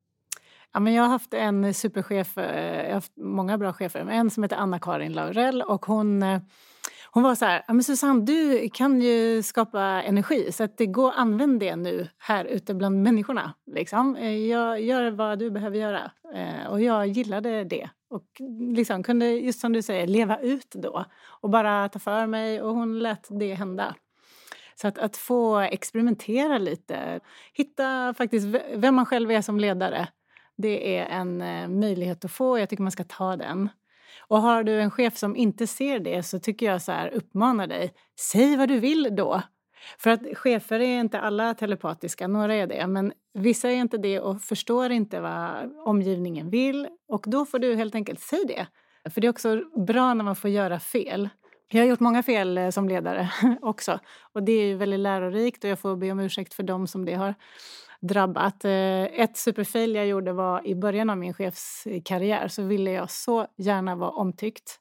Ja, 0.72 0.80
men 0.80 0.94
jag 0.94 1.02
har 1.02 1.10
haft 1.10 1.34
en 1.34 1.74
superchef, 1.74 2.38
eh, 2.38 2.76
jag 2.76 2.86
har 2.86 2.94
haft 2.94 3.16
många 3.16 3.58
bra 3.58 3.72
chefer, 3.72 4.00
en 4.00 4.30
som 4.30 4.42
heter 4.42 4.56
Anna-Karin 4.56 5.12
Laurell 5.12 5.62
och 5.62 5.86
hon 5.86 6.22
eh, 6.22 6.40
hon 7.14 7.22
var 7.22 7.34
så 7.34 7.44
här, 7.44 7.62
men 7.68 7.84
Susanne 7.84 8.24
du 8.24 8.68
kan 8.68 9.00
ju 9.00 9.42
skapa 9.42 9.80
energi 9.80 10.52
så 10.52 10.64
att 10.64 10.78
det 10.78 10.86
går, 10.86 11.12
använd 11.16 11.60
det 11.60 11.76
nu 11.76 12.08
här 12.18 12.44
ute 12.44 12.74
bland 12.74 13.02
människorna. 13.02 13.54
Liksom. 13.66 14.16
Eh, 14.16 14.36
jag 14.36 14.80
gör 14.80 15.10
vad 15.10 15.38
du 15.38 15.50
behöver 15.50 15.78
göra. 15.78 16.10
Eh, 16.34 16.70
och 16.70 16.80
jag 16.80 17.06
gillade 17.06 17.64
det. 17.64 17.90
Och 18.10 18.24
liksom 18.76 19.02
kunde, 19.02 19.26
just 19.26 19.60
som 19.60 19.72
du 19.72 19.82
säger, 19.82 20.06
leva 20.06 20.38
ut 20.38 20.70
då. 20.70 21.04
Och 21.40 21.50
bara 21.50 21.88
ta 21.88 21.98
för 21.98 22.26
mig 22.26 22.62
och 22.62 22.74
hon 22.74 22.98
lät 22.98 23.26
det 23.30 23.54
hända. 23.54 23.94
Så 24.74 24.88
att, 24.88 24.98
att 24.98 25.16
få 25.16 25.58
experimentera 25.58 26.58
lite, 26.58 27.20
hitta 27.52 28.14
faktiskt 28.14 28.46
vem 28.74 28.94
man 28.94 29.06
själv 29.06 29.30
är 29.30 29.42
som 29.42 29.60
ledare. 29.60 30.08
Det 30.56 30.98
är 30.98 31.06
en 31.06 31.42
eh, 31.42 31.68
möjlighet 31.68 32.24
att 32.24 32.32
få. 32.32 32.58
Jag 32.58 32.68
tycker 32.68 32.82
man 32.82 32.92
ska 32.92 33.04
ta 33.04 33.36
den. 33.36 33.68
Och 34.28 34.40
har 34.40 34.64
du 34.64 34.80
en 34.80 34.90
chef 34.90 35.16
som 35.16 35.36
inte 35.36 35.66
ser 35.66 35.98
det 35.98 36.22
så 36.22 36.38
tycker 36.38 36.66
jag 36.66 36.82
så 36.82 36.92
här, 36.92 37.08
uppmanar 37.14 37.66
dig, 37.66 37.92
säg 38.20 38.56
vad 38.56 38.68
du 38.68 38.78
vill 38.78 39.08
då. 39.16 39.42
För 39.98 40.10
att 40.10 40.20
chefer 40.34 40.80
är 40.80 41.00
inte 41.00 41.20
alla 41.20 41.54
telepatiska, 41.54 42.28
några 42.28 42.54
är 42.54 42.66
det, 42.66 42.86
men 42.86 43.12
vissa 43.34 43.70
är 43.70 43.76
inte 43.76 43.98
det 43.98 44.20
och 44.20 44.42
förstår 44.42 44.90
inte 44.90 45.20
vad 45.20 45.72
omgivningen 45.86 46.50
vill. 46.50 46.88
Och 47.08 47.24
då 47.26 47.46
får 47.46 47.58
du 47.58 47.74
helt 47.74 47.94
enkelt 47.94 48.20
säga 48.20 48.44
det. 49.04 49.10
För 49.10 49.20
det 49.20 49.26
är 49.26 49.30
också 49.30 49.62
bra 49.86 50.14
när 50.14 50.24
man 50.24 50.36
får 50.36 50.50
göra 50.50 50.80
fel. 50.80 51.28
Jag 51.74 51.82
har 51.82 51.88
gjort 51.88 52.00
många 52.00 52.22
fel 52.22 52.58
eh, 52.58 52.70
som 52.70 52.88
ledare 52.88 53.30
också. 53.62 53.98
Och 54.32 54.42
det 54.42 54.52
är 54.52 54.76
väldigt 54.76 55.00
lärorikt 55.00 55.64
och 55.64 55.70
jag 55.70 55.78
får 55.78 55.96
be 55.96 56.10
om 56.10 56.20
ursäkt 56.20 56.54
för 56.54 56.62
dem 56.62 56.86
som 56.86 57.04
det 57.04 57.14
har 57.14 57.34
drabbat. 58.00 58.64
Eh, 58.64 59.02
ett 59.02 59.36
superfail 59.36 59.94
jag 59.94 60.06
gjorde 60.06 60.32
var 60.32 60.66
i 60.66 60.74
början 60.74 61.10
av 61.10 61.18
min 61.18 61.34
chefskarriär 61.34 62.42
eh, 62.42 62.48
så 62.48 62.62
ville 62.62 62.90
jag 62.90 63.10
så 63.10 63.46
gärna 63.56 63.96
vara 63.96 64.10
omtyckt. 64.10 64.80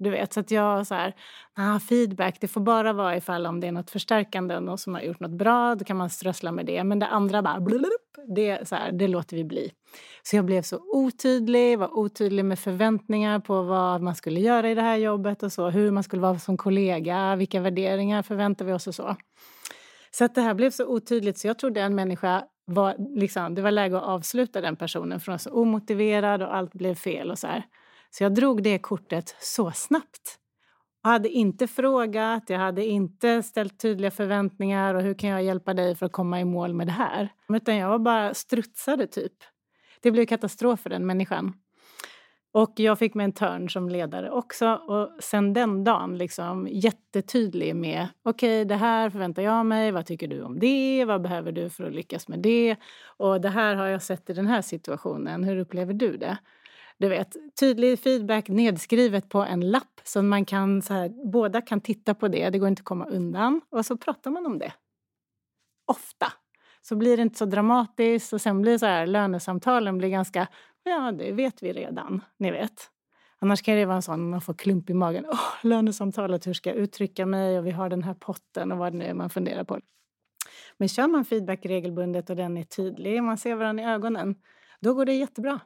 Du 0.00 0.10
vet, 0.10 0.32
så 0.32 0.40
att 0.40 0.50
jag 0.50 0.86
så 0.86 0.94
här, 0.94 1.14
ah, 1.54 1.80
feedback, 1.80 2.40
det 2.40 2.48
får 2.48 2.60
bara 2.60 2.92
vara 2.92 3.16
ifall 3.16 3.46
om 3.46 3.60
det 3.60 3.66
är 3.66 3.72
något 3.72 3.90
förstärkande, 3.90 4.60
någon 4.60 4.78
som 4.78 4.94
har 4.94 5.00
gjort 5.00 5.20
något 5.20 5.30
bra, 5.30 5.74
då 5.74 5.84
kan 5.84 5.96
man 5.96 6.10
strössla 6.10 6.52
med 6.52 6.66
det. 6.66 6.84
Men 6.84 6.98
det 6.98 7.06
andra 7.06 7.42
bara, 7.42 7.60
blulup, 7.60 8.34
det, 8.36 8.68
så 8.68 8.74
här, 8.74 8.92
det 8.92 9.08
låter 9.08 9.36
vi 9.36 9.44
bli. 9.44 9.72
Så 10.22 10.36
jag 10.36 10.44
blev 10.44 10.62
så 10.62 10.80
otydlig, 10.92 11.78
var 11.78 11.98
otydlig 11.98 12.44
med 12.44 12.58
förväntningar 12.58 13.40
på 13.40 13.62
vad 13.62 14.02
man 14.02 14.14
skulle 14.14 14.40
göra 14.40 14.70
i 14.70 14.74
det 14.74 14.82
här 14.82 14.96
jobbet 14.96 15.42
och 15.42 15.52
så, 15.52 15.70
hur 15.70 15.90
man 15.90 16.02
skulle 16.02 16.22
vara 16.22 16.38
som 16.38 16.56
kollega, 16.56 17.36
vilka 17.36 17.60
värderingar 17.60 18.22
förväntar 18.22 18.64
vi 18.64 18.72
oss 18.72 18.86
och 18.86 18.94
så. 18.94 19.16
Så 20.10 20.24
att 20.24 20.34
det 20.34 20.40
här 20.40 20.54
blev 20.54 20.70
så 20.70 20.86
otydligt 20.86 21.38
så 21.38 21.46
jag 21.46 21.58
trodde 21.58 21.80
en 21.80 21.94
människa 21.94 22.44
var, 22.64 22.94
liksom, 22.98 23.54
det 23.54 23.62
var 23.62 23.70
läge 23.70 23.96
att 23.96 24.02
avsluta 24.02 24.60
den 24.60 24.76
personen 24.76 25.20
för 25.20 25.32
att 25.32 25.42
så 25.42 25.50
omotiverad 25.50 26.42
och 26.42 26.56
allt 26.56 26.72
blev 26.72 26.94
fel 26.94 27.30
och 27.30 27.38
så 27.38 27.46
här. 27.46 27.64
Så 28.10 28.22
jag 28.24 28.34
drog 28.34 28.62
det 28.62 28.78
kortet 28.78 29.36
så 29.40 29.70
snabbt. 29.70 30.38
Jag 31.02 31.10
hade 31.10 31.28
inte 31.28 31.66
frågat, 31.66 32.44
jag 32.50 32.58
hade 32.58 32.86
inte 32.86 33.42
ställt 33.42 33.80
tydliga 33.80 34.10
förväntningar 34.10 34.94
och 34.94 35.02
hur 35.02 35.14
kan 35.14 35.30
jag 35.30 35.42
hjälpa 35.42 35.74
dig 35.74 35.96
för 35.96 36.06
att 36.06 36.12
komma 36.12 36.40
i 36.40 36.44
mål 36.44 36.74
med 36.74 36.86
det 36.86 36.92
här? 36.92 37.28
Utan 37.48 37.76
jag 37.76 37.88
var 37.88 37.98
bara 37.98 38.34
strutsade 38.34 39.06
typ. 39.06 39.32
Det 40.00 40.10
blev 40.10 40.26
katastrof 40.26 40.80
för 40.80 40.90
den 40.90 41.06
människan. 41.06 41.54
Och 42.52 42.72
jag 42.76 42.98
fick 42.98 43.14
mig 43.14 43.24
en 43.24 43.32
törn 43.32 43.68
som 43.68 43.88
ledare 43.88 44.30
också. 44.30 44.72
Och 44.72 45.10
sen 45.20 45.52
den 45.52 45.84
dagen 45.84 46.18
liksom 46.18 46.68
jättetydlig 46.70 47.76
med 47.76 48.08
okej, 48.22 48.60
okay, 48.60 48.64
det 48.64 48.76
här 48.76 49.10
förväntar 49.10 49.42
jag 49.42 49.66
mig. 49.66 49.90
Vad 49.90 50.06
tycker 50.06 50.28
du 50.28 50.42
om 50.42 50.58
det? 50.58 51.04
Vad 51.04 51.22
behöver 51.22 51.52
du 51.52 51.70
för 51.70 51.84
att 51.84 51.94
lyckas 51.94 52.28
med 52.28 52.38
det? 52.38 52.76
Och 53.16 53.40
det 53.40 53.48
här 53.48 53.74
har 53.74 53.86
jag 53.86 54.02
sett 54.02 54.30
i 54.30 54.32
den 54.32 54.46
här 54.46 54.62
situationen. 54.62 55.44
Hur 55.44 55.56
upplever 55.56 55.94
du 55.94 56.16
det? 56.16 56.38
Du 57.00 57.08
vet, 57.08 57.36
tydlig 57.60 57.98
feedback 57.98 58.48
nedskrivet 58.48 59.28
på 59.28 59.42
en 59.42 59.70
lapp 59.70 60.00
så 60.04 60.22
man 60.22 60.44
kan 60.44 60.82
så 60.82 60.94
här, 60.94 61.30
båda 61.32 61.60
kan 61.60 61.80
titta 61.80 62.14
på 62.14 62.28
det. 62.28 62.50
Det 62.50 62.58
går 62.58 62.68
inte 62.68 62.80
att 62.80 62.84
komma 62.84 63.06
undan. 63.06 63.60
Och 63.70 63.86
så 63.86 63.96
pratar 63.96 64.30
man 64.30 64.46
om 64.46 64.58
det. 64.58 64.72
Ofta. 65.86 66.32
Så 66.82 66.96
blir 66.96 67.16
det 67.16 67.22
inte 67.22 67.38
så 67.38 67.44
dramatiskt 67.44 68.32
och 68.32 68.40
sen 68.40 68.62
blir 68.62 68.78
så 68.78 68.86
här, 68.86 69.06
lönesamtalen 69.06 69.98
blir 69.98 70.08
ganska 70.08 70.46
Ja, 70.82 71.12
det 71.12 71.32
vet 71.32 71.62
vi 71.62 71.72
redan, 71.72 72.24
ni 72.38 72.50
vet. 72.50 72.90
Annars 73.38 73.62
kan 73.62 73.76
det 73.76 73.84
vara 73.84 73.96
en 73.96 74.02
sån 74.02 74.30
man 74.30 74.40
får 74.40 74.54
klump 74.54 74.90
i 74.90 74.94
magen. 74.94 75.24
Oh, 75.26 75.50
lönesamtalet, 75.62 76.46
hur 76.46 76.52
ska 76.52 76.70
jag 76.70 76.78
uttrycka 76.78 77.26
mig? 77.26 77.58
Och 77.58 77.66
vi 77.66 77.70
har 77.70 77.88
den 77.88 78.02
här 78.02 78.14
potten 78.14 78.72
och 78.72 78.78
vad 78.78 78.92
det 78.92 78.98
nu 78.98 79.04
är 79.04 79.14
man 79.14 79.30
funderar 79.30 79.64
på. 79.64 79.80
Men 80.76 80.88
kör 80.88 81.08
man 81.08 81.24
feedback 81.24 81.66
regelbundet 81.66 82.30
och 82.30 82.36
den 82.36 82.56
är 82.56 82.64
tydlig, 82.64 83.22
man 83.22 83.38
ser 83.38 83.54
varandra 83.54 83.84
i 83.84 83.86
ögonen, 83.86 84.34
då 84.80 84.94
går 84.94 85.04
det 85.04 85.12
jättebra. 85.12 85.60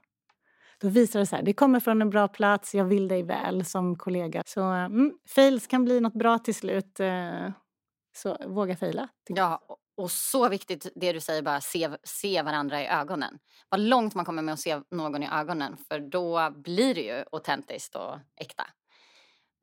Då 0.81 0.89
visar 0.89 1.21
det 1.21 1.27
så 1.27 1.37
här, 1.37 1.43
det 1.43 1.53
kommer 1.53 1.81
från 1.81 2.03
en 2.03 2.11
bra 2.11 2.29
plats, 2.29 2.75
jag 2.75 2.85
vill 2.85 3.09
dig 3.09 3.23
väl 3.23 3.65
som 3.65 3.97
kollega. 3.97 4.43
Så 4.47 4.63
mm, 4.63 5.13
fails 5.29 5.67
kan 5.67 5.85
bli 5.85 6.01
något 6.01 6.15
bra 6.15 6.39
till 6.39 6.55
slut. 6.55 7.01
Eh, 7.01 7.51
så 8.17 8.37
våga 8.47 8.77
fejla. 8.77 9.09
Ja, 9.29 9.61
och 9.97 10.11
så 10.11 10.49
viktigt 10.49 10.93
det 10.95 11.13
du 11.13 11.21
säger, 11.21 11.43
bara 11.43 11.61
se, 11.61 11.91
se 12.03 12.43
varandra 12.43 12.83
i 12.83 12.87
ögonen. 12.87 13.39
Vad 13.69 13.81
långt 13.81 14.15
man 14.15 14.25
kommer 14.25 14.43
med 14.43 14.53
att 14.53 14.61
se 14.61 14.81
någon 14.91 15.23
i 15.23 15.29
ögonen 15.33 15.77
för 15.89 16.01
då 16.01 16.51
blir 16.51 16.95
det 16.95 17.01
ju 17.01 17.25
autentiskt 17.33 17.95
och 17.95 18.19
äkta. 18.41 18.67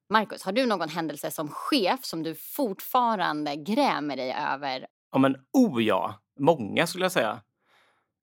Marcus, 0.09 0.43
har 0.43 0.51
du 0.51 0.65
någon 0.65 0.89
händelse 0.89 1.31
som 1.31 1.49
chef 1.49 2.05
som 2.05 2.23
du 2.23 2.35
fortfarande 2.35 3.55
grämer 3.55 4.17
dig 4.17 4.35
över? 4.53 4.87
Ja 5.11 5.19
men 5.19 5.35
oh 5.53 5.83
ja, 5.83 6.21
många 6.39 6.87
skulle 6.87 7.05
jag 7.05 7.11
säga. 7.11 7.41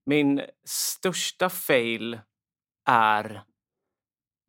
Min 0.07 0.42
största 0.64 1.50
fail 1.50 2.21
är 2.88 3.42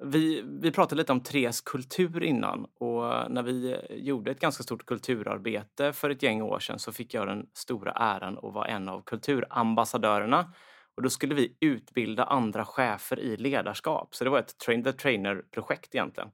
vi, 0.04 0.42
vi 0.46 0.72
pratade 0.72 1.02
lite 1.02 1.12
om 1.12 1.24
Tres 1.24 1.62
kultur 1.62 2.24
innan 2.24 2.66
och 2.66 3.32
när 3.32 3.44
vi 3.44 3.78
gjorde 3.90 4.32
ett 4.32 4.40
ganska 4.40 4.64
stort 4.64 4.86
kulturarbete 4.86 5.94
för 5.94 6.10
ett 6.10 6.24
gäng 6.24 6.42
år 6.42 6.60
sedan 6.60 6.80
så 6.80 6.92
fick 6.92 7.14
jag 7.14 7.28
den 7.28 7.48
stora 7.54 7.92
äran 7.92 8.38
att 8.38 8.54
vara 8.54 8.68
en 8.68 8.90
av 8.90 9.02
kulturambassadörerna. 9.02 10.54
Och 10.96 11.04
då 11.04 11.10
skulle 11.10 11.36
vi 11.36 11.58
utbilda 11.60 12.24
andra 12.24 12.66
chefer 12.66 13.20
i 13.20 13.38
ledarskap. 13.38 14.16
Så 14.16 14.24
det 14.24 14.30
var 14.30 14.40
ett 14.40 14.58
Train 14.58 14.84
the 14.84 14.94
Trainer-projekt 14.94 15.96
egentligen. 15.96 16.30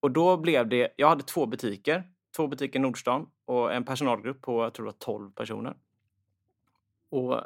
Och 0.00 0.10
då 0.10 0.36
blev 0.36 0.68
det, 0.68 0.94
jag 0.96 1.08
hade 1.08 1.22
två 1.22 1.46
butiker, 1.46 2.04
två 2.36 2.46
butiker 2.46 2.78
i 2.78 2.82
Nordstan 2.82 3.26
och 3.44 3.74
en 3.74 3.84
personalgrupp 3.84 4.42
på, 4.42 4.62
jag 4.64 4.74
tror 4.74 4.86
det 4.86 4.92
var 4.92 4.98
12 4.98 5.32
personer. 5.32 5.76
Och 7.10 7.40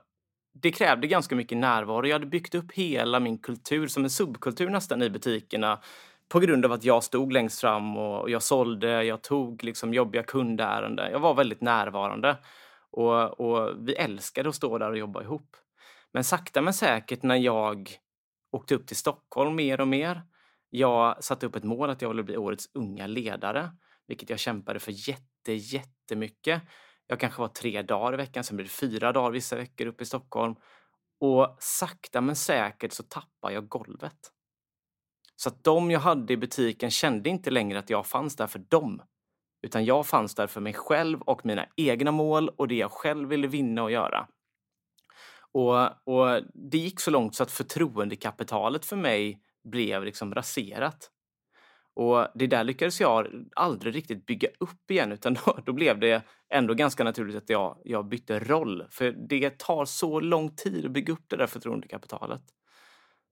det 0.54 0.72
krävde 0.72 1.06
ganska 1.06 1.36
mycket 1.36 1.58
närvaro. 1.58 2.06
Jag 2.06 2.14
hade 2.14 2.26
byggt 2.26 2.54
upp 2.54 2.72
hela 2.72 3.20
min 3.20 3.38
kultur 3.38 3.86
som 3.86 4.04
en 4.04 4.10
subkultur 4.10 4.70
nästan 4.70 5.02
i 5.02 5.10
butikerna 5.10 5.80
på 6.28 6.40
grund 6.40 6.64
av 6.64 6.72
att 6.72 6.84
jag 6.84 7.04
stod 7.04 7.32
längst 7.32 7.60
fram 7.60 7.96
och 7.96 8.30
jag 8.30 8.42
sålde, 8.42 9.04
jag 9.04 9.22
tog 9.22 9.64
liksom 9.64 9.94
jobbiga 9.94 10.22
kundärenden. 10.22 11.12
Jag 11.12 11.20
var 11.20 11.34
väldigt 11.34 11.60
närvarande 11.60 12.36
och, 12.90 13.40
och 13.40 13.88
vi 13.88 13.94
älskade 13.94 14.48
att 14.48 14.54
stå 14.54 14.78
där 14.78 14.90
och 14.90 14.98
jobba 14.98 15.22
ihop. 15.22 15.56
Men 16.12 16.24
sakta 16.24 16.62
men 16.62 16.74
säkert 16.74 17.22
när 17.22 17.36
jag 17.36 17.90
åkte 18.52 18.74
upp 18.74 18.86
till 18.86 18.96
Stockholm 18.96 19.56
mer 19.56 19.80
och 19.80 19.88
mer. 19.88 20.22
Jag 20.70 21.24
satte 21.24 21.46
upp 21.46 21.56
ett 21.56 21.64
mål 21.64 21.90
att 21.90 22.02
jag 22.02 22.08
ville 22.08 22.22
bli 22.22 22.36
årets 22.36 22.70
unga 22.74 23.06
ledare, 23.06 23.70
vilket 24.06 24.30
jag 24.30 24.38
kämpade 24.38 24.80
för 24.80 25.08
jätte, 25.08 25.52
jättemycket. 25.52 26.62
Jag 27.06 27.20
kanske 27.20 27.40
var 27.40 27.48
tre 27.48 27.82
dagar 27.82 28.14
i 28.14 28.16
veckan, 28.16 28.44
sen 28.44 28.56
blev 28.56 28.66
det 28.66 28.72
fyra 28.72 29.12
dagar 29.12 29.30
vissa 29.30 29.56
veckor 29.56 29.86
uppe 29.86 30.02
i 30.02 30.06
Stockholm. 30.06 30.54
Och 31.20 31.56
sakta 31.58 32.20
men 32.20 32.36
säkert 32.36 32.92
så 32.92 33.02
tappar 33.02 33.50
jag 33.50 33.68
golvet. 33.68 34.30
Så 35.36 35.48
att 35.48 35.64
de 35.64 35.90
jag 35.90 36.00
hade 36.00 36.32
i 36.32 36.36
butiken 36.36 36.90
kände 36.90 37.30
inte 37.30 37.50
längre 37.50 37.78
att 37.78 37.90
jag 37.90 38.06
fanns 38.06 38.36
där 38.36 38.46
för 38.46 38.58
dem. 38.58 39.02
Utan 39.62 39.84
jag 39.84 40.06
fanns 40.06 40.34
där 40.34 40.46
för 40.46 40.60
mig 40.60 40.72
själv 40.72 41.20
och 41.20 41.46
mina 41.46 41.66
egna 41.76 42.10
mål 42.10 42.48
och 42.48 42.68
det 42.68 42.74
jag 42.74 42.90
själv 42.90 43.28
ville 43.28 43.46
vinna 43.46 43.82
och 43.82 43.90
göra. 43.90 44.28
Och, 45.52 45.78
och 45.84 46.42
det 46.70 46.78
gick 46.78 47.00
så 47.00 47.10
långt 47.10 47.34
så 47.34 47.42
att 47.42 47.50
förtroendekapitalet 47.50 48.84
för 48.84 48.96
mig 48.96 49.40
blev 49.64 50.04
liksom 50.04 50.34
raserat. 50.34 51.10
Och 51.96 52.28
det 52.34 52.46
där 52.46 52.64
lyckades 52.64 53.00
jag 53.00 53.26
aldrig 53.56 53.94
riktigt 53.94 54.26
bygga 54.26 54.48
upp 54.60 54.90
igen 54.90 55.12
utan 55.12 55.34
då, 55.34 55.58
då 55.66 55.72
blev 55.72 56.00
det 56.00 56.22
ändå 56.50 56.74
ganska 56.74 57.04
naturligt 57.04 57.36
att 57.36 57.50
jag, 57.50 57.78
jag 57.84 58.08
bytte 58.08 58.38
roll. 58.38 58.86
För 58.90 59.12
det 59.28 59.58
tar 59.58 59.84
så 59.84 60.20
lång 60.20 60.56
tid 60.56 60.84
att 60.86 60.90
bygga 60.90 61.12
upp 61.12 61.24
det 61.28 61.36
där 61.36 61.46
förtroendekapitalet. 61.46 62.42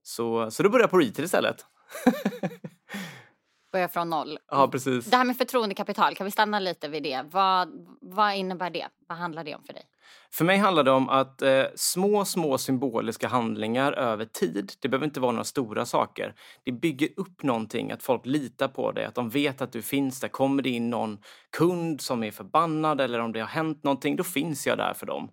Så, 0.02 0.50
så 0.50 0.62
då 0.62 0.68
började 0.68 0.84
jag 0.84 0.90
på 0.90 0.98
retail 0.98 1.24
istället. 1.24 1.66
Börja 3.72 3.88
från 3.88 4.10
noll. 4.10 4.38
Ja, 4.50 4.68
precis. 4.68 5.06
Det 5.06 5.16
här 5.16 5.24
med 5.24 5.36
förtroendekapital, 5.36 6.14
kan 6.14 6.24
vi 6.24 6.30
stanna 6.30 6.60
lite 6.60 6.88
vid 6.88 7.02
det? 7.02 7.24
Vad, 7.30 7.86
vad 8.00 8.34
innebär 8.34 8.70
det? 8.70 8.88
Vad 9.08 9.18
handlar 9.18 9.44
det 9.44 9.54
om 9.54 9.64
för 9.64 9.72
dig? 9.72 9.84
För 10.34 10.44
mig 10.44 10.58
handlar 10.58 10.84
det 10.84 10.90
om 10.90 11.08
att 11.08 11.42
eh, 11.42 11.64
små, 11.74 12.24
små 12.24 12.58
symboliska 12.58 13.28
handlingar 13.28 13.92
över 13.92 14.24
tid, 14.24 14.72
det 14.80 14.88
behöver 14.88 15.06
inte 15.06 15.20
vara 15.20 15.32
några 15.32 15.44
stora 15.44 15.86
saker. 15.86 16.34
Det 16.64 16.72
bygger 16.72 17.08
upp 17.16 17.42
någonting, 17.42 17.92
att 17.92 18.02
folk 18.02 18.26
litar 18.26 18.68
på 18.68 18.92
dig, 18.92 19.04
att 19.04 19.14
de 19.14 19.30
vet 19.30 19.62
att 19.62 19.72
du 19.72 19.82
finns 19.82 20.20
där. 20.20 20.28
Kommer 20.28 20.62
det 20.62 20.70
in 20.70 20.90
någon 20.90 21.18
kund 21.56 22.00
som 22.00 22.22
är 22.22 22.30
förbannad 22.30 23.00
eller 23.00 23.18
om 23.18 23.32
det 23.32 23.40
har 23.40 23.46
hänt 23.46 23.84
någonting, 23.84 24.16
då 24.16 24.24
finns 24.24 24.66
jag 24.66 24.78
där 24.78 24.94
för 24.94 25.06
dem. 25.06 25.30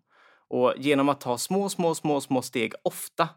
Och 0.50 0.74
genom 0.78 1.10
att 1.10 1.22
ta 1.22 1.38
små, 1.38 1.70
små, 1.70 1.96
små, 1.96 2.22
små 2.22 2.42
steg 2.42 2.74
ofta 2.84 3.30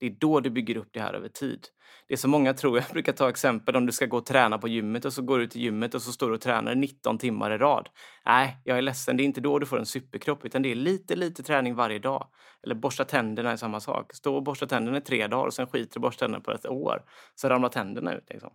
det 0.00 0.06
är 0.06 0.16
då 0.20 0.40
du 0.40 0.50
bygger 0.50 0.76
upp 0.76 0.88
det 0.92 1.00
här 1.00 1.14
över 1.14 1.28
tid. 1.28 1.66
Det 2.08 2.14
är 2.14 2.18
så 2.18 2.28
många 2.28 2.54
tror, 2.54 2.78
jag 2.78 2.88
brukar 2.92 3.12
ta 3.12 3.28
exempel 3.28 3.76
om 3.76 3.86
du 3.86 3.92
ska 3.92 4.06
gå 4.06 4.16
och 4.16 4.26
träna 4.26 4.58
på 4.58 4.68
gymmet 4.68 5.04
och 5.04 5.12
så 5.12 5.22
går 5.22 5.38
du 5.38 5.46
till 5.46 5.60
gymmet 5.60 5.94
och 5.94 6.02
så 6.02 6.12
står 6.12 6.28
du 6.28 6.34
och 6.34 6.40
tränar 6.40 6.74
19 6.74 7.18
timmar 7.18 7.50
i 7.50 7.58
rad. 7.58 7.88
Nej, 8.24 8.56
jag 8.64 8.78
är 8.78 8.82
ledsen, 8.82 9.16
det 9.16 9.22
är 9.22 9.24
inte 9.24 9.40
då 9.40 9.58
du 9.58 9.66
får 9.66 9.78
en 9.78 9.86
superkropp 9.86 10.44
utan 10.44 10.62
det 10.62 10.70
är 10.70 10.74
lite, 10.74 11.16
lite 11.16 11.42
träning 11.42 11.74
varje 11.74 11.98
dag. 11.98 12.28
Eller 12.62 12.74
borsta 12.74 13.04
tänderna 13.04 13.52
är 13.52 13.56
samma 13.56 13.80
sak. 13.80 14.14
Stå 14.14 14.36
och 14.36 14.42
borsta 14.42 14.66
tänderna 14.66 14.98
i 14.98 15.00
tre 15.00 15.26
dagar 15.26 15.46
och 15.46 15.54
sen 15.54 15.66
skiter 15.66 15.94
du 15.94 16.00
borsta 16.00 16.24
tänderna 16.24 16.42
på 16.42 16.52
ett 16.52 16.66
år. 16.66 17.02
Så 17.34 17.48
ramlar 17.48 17.68
tänderna 17.68 18.14
ut 18.14 18.30
liksom. 18.30 18.50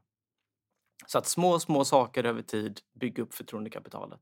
Så 1.07 1.17
att 1.17 1.27
små, 1.27 1.59
små 1.59 1.85
saker 1.85 2.23
över 2.23 2.41
tid 2.41 2.79
bygger 2.99 3.23
upp 3.23 3.33
förtroendekapitalet. 3.33 4.21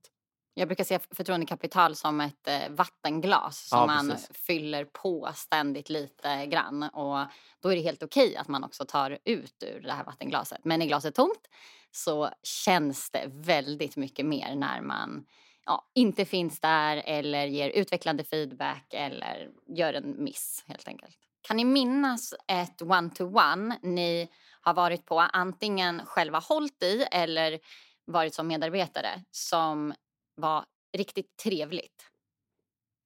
Jag 0.54 0.68
brukar 0.68 0.84
se 0.84 1.00
förtroendekapital 1.00 1.96
som 1.96 2.22
ett 2.22 2.48
eh, 2.48 2.70
vattenglas 2.70 3.68
som 3.68 3.80
ja, 3.80 3.86
man 3.86 4.18
fyller 4.34 4.86
på 4.86 5.32
ständigt 5.36 5.90
lite 5.90 6.46
grann. 6.46 6.84
Och 6.84 7.26
då 7.60 7.72
är 7.72 7.76
det 7.76 7.82
helt 7.82 8.04
okej 8.04 8.36
att 8.36 8.48
man 8.48 8.64
också 8.64 8.86
tar 8.86 9.18
ut 9.26 9.64
ur 9.64 9.82
det 9.82 9.92
här 9.92 10.04
vattenglaset. 10.04 10.60
Men 10.64 10.82
är 10.82 10.86
glaset 10.86 11.16
tomt 11.16 11.48
så 11.92 12.30
känns 12.44 13.10
det 13.10 13.24
väldigt 13.28 13.96
mycket 13.96 14.26
mer 14.26 14.56
när 14.56 14.82
man 14.82 15.26
ja, 15.66 15.86
inte 15.96 16.26
finns 16.26 16.60
där 16.60 17.04
eller 17.06 17.46
ger 17.46 17.70
utvecklande 17.70 18.24
feedback 18.24 18.94
eller 18.94 19.50
gör 19.68 19.94
en 19.94 20.24
miss 20.24 20.64
helt 20.68 20.88
enkelt. 20.88 21.18
Kan 21.42 21.58
ni 21.58 21.66
minnas 21.66 22.34
ett 22.48 22.82
one-to-one 22.82 23.80
ni 23.82 24.30
har 24.62 24.74
varit 24.74 25.06
på 25.06 25.20
antingen 25.20 26.06
själva 26.06 26.40
hållit 26.40 26.84
i 26.84 27.06
eller 27.12 27.60
varit 28.06 28.34
som 28.34 28.48
medarbetare 28.48 29.24
som 29.32 29.94
var 30.42 30.66
riktigt 30.98 31.38
trevligt. 31.44 32.12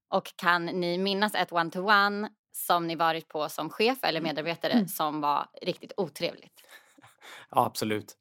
Och 0.09 0.31
kan 0.35 0.65
ni 0.65 0.97
minnas 0.97 1.35
ett 1.35 1.51
one-to-one 1.51 2.29
som 2.51 2.87
ni 2.87 2.95
varit 2.95 3.27
på 3.27 3.49
som 3.49 3.69
chef 3.69 4.03
eller 4.03 4.19
mm. 4.19 4.29
medarbetare 4.29 4.71
mm. 4.71 4.87
som 4.87 5.21
var 5.21 5.47
riktigt 5.61 5.93
otrevligt? 5.97 6.61
Ja, 7.49 7.65
absolut. 7.65 8.17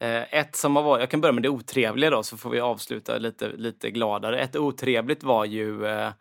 Eh, 0.00 0.34
ett 0.34 0.56
som 0.56 0.76
har 0.76 0.82
varit, 0.82 1.00
jag 1.00 1.10
kan 1.10 1.20
börja 1.20 1.32
med 1.32 1.42
det 1.42 1.48
otrevliga 1.48 2.10
då 2.10 2.22
så 2.22 2.36
får 2.36 2.50
vi 2.50 2.60
avsluta 2.60 3.18
lite, 3.18 3.48
lite 3.48 3.90
gladare. 3.90 4.40
Ett 4.40 4.56
otrevligt 4.56 5.22
var 5.22 5.44
ju, 5.44 5.86
eh, 5.86 6.12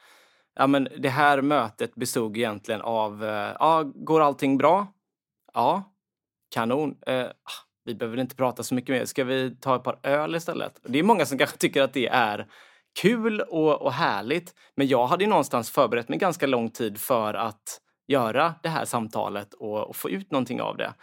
ja 0.55 0.67
men 0.67 0.88
det 0.97 1.10
här 1.10 1.41
mötet 1.41 1.95
bestod 1.95 2.38
egentligen 2.38 2.81
av, 2.81 3.23
eh, 3.23 3.55
ja, 3.60 3.84
går 3.95 4.21
allting 4.21 4.58
bra? 4.58 4.88
Ja, 5.53 5.93
kanon. 6.51 6.97
Ah, 7.05 7.64
vi 7.85 7.95
behöver 7.95 8.17
inte 8.17 8.35
prata 8.35 8.63
så 8.63 8.75
mycket 8.75 8.95
mer. 8.95 9.05
Ska 9.05 9.23
vi 9.23 9.55
ta 9.61 9.75
ett 9.75 9.83
par 9.83 9.99
öl 10.03 10.35
istället? 10.35 10.79
Det 10.83 10.99
är 10.99 11.03
många 11.03 11.25
som 11.25 11.37
kanske 11.37 11.57
tycker 11.57 11.81
att 11.81 11.93
det 11.93 12.07
är 12.07 12.47
kul 13.01 13.41
och, 13.41 13.81
och 13.81 13.93
härligt. 13.93 14.53
Men 14.75 14.87
jag 14.87 15.07
hade 15.07 15.23
ju 15.23 15.29
någonstans 15.29 15.71
förberett 15.71 16.09
mig 16.09 16.17
ganska 16.19 16.47
lång 16.47 16.69
tid 16.69 16.97
för 16.97 17.33
att 17.33 17.81
göra 18.07 18.53
det 18.63 18.69
här 18.69 18.85
samtalet 18.85 19.53
och, 19.53 19.87
och 19.89 19.95
få 19.95 20.09
ut 20.09 20.31
någonting 20.31 20.61
av 20.61 20.77
det. 20.77 20.93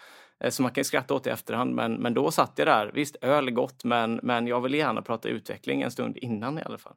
Eh, 0.44 0.50
så 0.50 0.62
man 0.62 0.72
kan 0.72 0.84
skratta 0.84 1.14
åt 1.14 1.24
det 1.24 1.30
i 1.30 1.32
efterhand, 1.32 1.74
men, 1.74 1.94
men 1.94 2.14
då 2.14 2.30
satt 2.30 2.52
jag 2.56 2.66
där. 2.66 2.90
Visst, 2.94 3.16
öl 3.20 3.48
är 3.48 3.52
gott, 3.52 3.84
men, 3.84 4.20
men 4.22 4.46
jag 4.46 4.60
vill 4.60 4.74
gärna 4.74 5.02
prata 5.02 5.28
utveckling 5.28 5.82
en 5.82 5.90
stund 5.90 6.16
innan 6.16 6.58
i 6.58 6.62
alla 6.62 6.78
fall. 6.78 6.94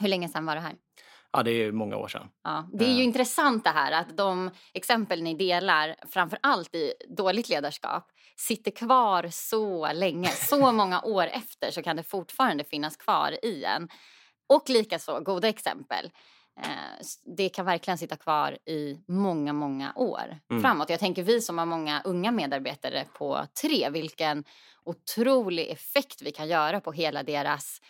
Hur 0.00 0.08
länge 0.08 0.28
sedan 0.28 0.46
var 0.46 0.54
det 0.54 0.60
här? 0.60 0.72
Ja, 1.32 1.42
det 1.42 1.50
är 1.50 1.72
många 1.72 1.96
år 1.96 2.08
sedan. 2.08 2.28
Ja, 2.44 2.68
det 2.72 2.84
är 2.84 2.88
ju 2.88 2.98
Ja. 2.98 3.02
intressant 3.02 3.64
det 3.64 3.70
här 3.70 3.92
att 3.92 4.16
de 4.16 4.50
exempel 4.74 5.22
ni 5.22 5.34
delar, 5.34 5.94
framför 6.10 6.38
allt 6.42 6.74
i 6.74 6.92
dåligt 7.16 7.48
ledarskap, 7.48 8.06
sitter 8.48 8.70
kvar 8.70 9.28
så 9.30 9.92
länge. 9.92 10.28
Så 10.28 10.72
många 10.80 11.02
år 11.02 11.26
efter 11.26 11.70
så 11.70 11.82
kan 11.82 11.96
det 11.96 12.02
fortfarande 12.02 12.64
finnas 12.64 12.96
kvar 12.96 13.44
i 13.44 13.64
en. 13.64 13.88
Och 14.48 14.68
likaså 14.68 15.20
goda 15.20 15.48
exempel. 15.48 16.10
Eh, 16.62 17.06
Det 17.36 17.48
kan 17.48 17.66
verkligen 17.66 17.98
sitta 17.98 18.16
kvar 18.16 18.58
i 18.66 18.98
många, 19.08 19.52
många 19.52 19.92
år 19.96 20.38
Mm. 20.50 20.62
framåt. 20.62 20.90
Jag 20.90 21.00
tänker 21.00 21.22
vi 21.22 21.40
som 21.40 21.58
har 21.58 21.66
många 21.66 22.02
unga 22.04 22.30
medarbetare 22.30 23.04
på 23.14 23.46
tre, 23.62 23.90
vilken 23.90 24.44
otrolig 24.84 25.68
effekt 25.70 26.22
vi 26.22 26.32
kan 26.32 26.48
göra 26.48 26.80
på 26.80 26.92
hela 26.92 27.22
deras 27.22 27.80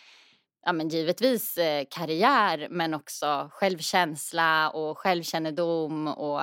ja, 0.65 0.73
men 0.73 0.89
givetvis 0.89 1.57
eh, 1.57 1.85
karriär 1.89 2.67
men 2.71 2.93
också 2.93 3.49
självkänsla 3.53 4.69
och 4.69 4.97
självkännedom 4.97 6.07
och 6.07 6.41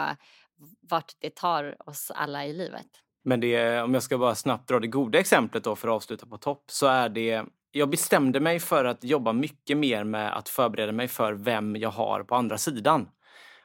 vart 0.80 1.12
det 1.18 1.34
tar 1.34 1.88
oss 1.88 2.10
alla 2.14 2.46
i 2.46 2.52
livet. 2.52 2.86
Men 3.28 3.40
det, 3.40 3.82
om 3.82 3.94
jag 3.94 4.02
ska 4.02 4.18
bara 4.18 4.34
snabbt 4.34 4.68
dra 4.68 4.80
det 4.80 4.86
goda 4.86 5.18
exemplet 5.18 5.64
då 5.64 5.76
för 5.76 5.88
att 5.88 5.94
avsluta 5.94 6.26
på 6.26 6.38
topp 6.38 6.64
så 6.66 6.86
är 6.86 7.08
det 7.08 7.44
jag 7.70 7.90
bestämde 7.90 8.40
mig 8.40 8.60
för 8.60 8.84
att 8.84 9.04
jobba 9.04 9.32
mycket 9.32 9.76
mer 9.76 10.04
med 10.04 10.36
att 10.36 10.48
förbereda 10.48 10.92
mig 10.92 11.08
för 11.08 11.32
vem 11.32 11.76
jag 11.76 11.90
har 11.90 12.22
på 12.22 12.34
andra 12.34 12.58
sidan. 12.58 13.08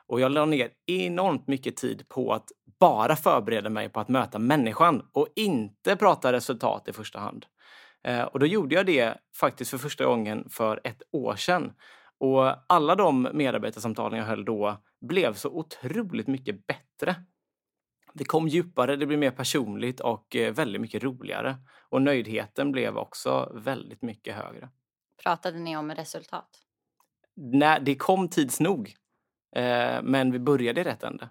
Och 0.08 0.20
jag 0.20 0.32
la 0.32 0.46
ner 0.46 0.70
enormt 0.86 1.48
mycket 1.48 1.76
tid 1.76 2.10
på 2.10 2.34
att 2.34 2.48
bara 2.80 3.16
förbereda 3.16 3.70
mig 3.70 3.90
på 3.90 4.00
att 4.00 4.10
möta 4.10 4.40
människan 4.40 5.02
och 5.14 5.28
inte 5.36 5.96
prata 5.96 6.34
resultat 6.34 6.88
i 6.88 6.94
första 6.94 7.20
hand. 7.20 7.46
Eh, 8.08 8.22
och 8.24 8.40
då 8.40 8.46
gjorde 8.46 8.76
jag 8.76 8.86
det 8.86 9.18
faktiskt 9.40 9.72
för 9.72 9.78
första 9.78 10.06
gången 10.06 10.50
för 10.50 10.82
ett 10.84 11.02
år 11.12 11.36
sedan. 11.36 11.72
Och 12.20 12.74
alla 12.74 12.96
de 12.96 13.30
medarbetarsamtalen 13.34 14.20
jag 14.20 14.26
höll 14.26 14.46
då 14.46 14.78
blev 15.02 15.34
så 15.34 15.50
otroligt 15.50 16.28
mycket 16.28 16.68
bättre. 16.68 17.16
Det 18.14 18.26
kom 18.26 18.48
djupare, 18.48 18.96
det 18.96 19.06
blev 19.06 19.20
mer 19.20 19.32
personligt 19.32 20.00
och 20.00 20.36
eh, 20.36 20.54
väldigt 20.54 20.82
mycket 20.82 21.04
roligare. 21.04 21.58
Och 21.90 22.02
nöjdheten 22.02 22.72
blev 22.72 22.98
också 22.98 23.52
väldigt 23.56 24.02
mycket 24.02 24.36
högre. 24.36 24.70
Pratade 25.24 25.60
ni 25.60 25.78
om 25.78 25.92
resultat? 25.92 26.50
Nej, 27.36 27.80
det 27.82 27.96
kom 27.96 28.30
tids 28.30 28.60
nog. 28.60 28.94
Eh, 29.56 30.02
men 30.04 30.32
vi 30.32 30.40
började 30.40 30.82
i 30.82 30.84
rätt 30.84 31.04
ände. 31.04 31.30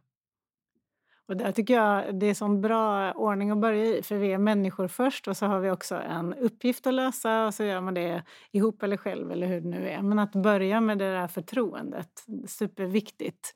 Och 1.29 1.37
där 1.37 1.53
tycker 1.53 1.75
jag 1.75 2.19
det 2.19 2.27
är 2.27 2.35
sån 2.35 2.61
bra 2.61 3.13
ordning 3.13 3.51
att 3.51 3.59
börja 3.59 3.85
i, 3.85 4.03
för 4.03 4.17
vi 4.17 4.33
är 4.33 4.39
människor 4.39 4.89
först 4.89 5.29
och 5.29 5.37
så 5.37 5.47
har 5.47 5.61
vi 5.61 5.71
också 5.71 5.95
en 5.95 6.35
uppgift 6.35 6.87
att 6.87 6.95
lösa 6.95 7.47
och 7.47 7.55
så 7.55 7.65
gör 7.65 7.81
man 7.81 7.95
det 7.95 8.23
ihop 8.51 8.83
eller 8.83 8.97
själv 8.97 9.33
eller 9.33 9.47
hur 9.47 9.61
det 9.61 9.69
nu 9.69 9.89
är. 9.89 10.03
Men 10.03 10.19
att 10.19 10.33
börja 10.33 10.81
med 10.81 10.99
det 10.99 11.13
där 11.13 11.29
förtroendet, 11.29 12.25
superviktigt. 12.47 13.55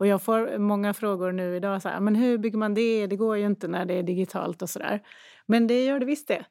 Och 0.00 0.06
jag 0.06 0.22
får 0.22 0.58
många 0.58 0.94
frågor 0.94 1.32
nu 1.32 1.56
idag, 1.56 1.82
så 1.82 1.88
här, 1.88 2.00
men 2.00 2.14
hur 2.14 2.38
bygger 2.38 2.58
man 2.58 2.74
det? 2.74 3.06
Det 3.06 3.16
går 3.16 3.36
ju 3.36 3.46
inte 3.46 3.68
när 3.68 3.84
det 3.84 3.94
är 3.94 4.02
digitalt 4.02 4.62
och 4.62 4.70
sådär. 4.70 5.00
Men 5.46 5.66
det 5.66 5.84
gör 5.84 6.00
det 6.00 6.06
visst 6.06 6.28
det. 6.28 6.44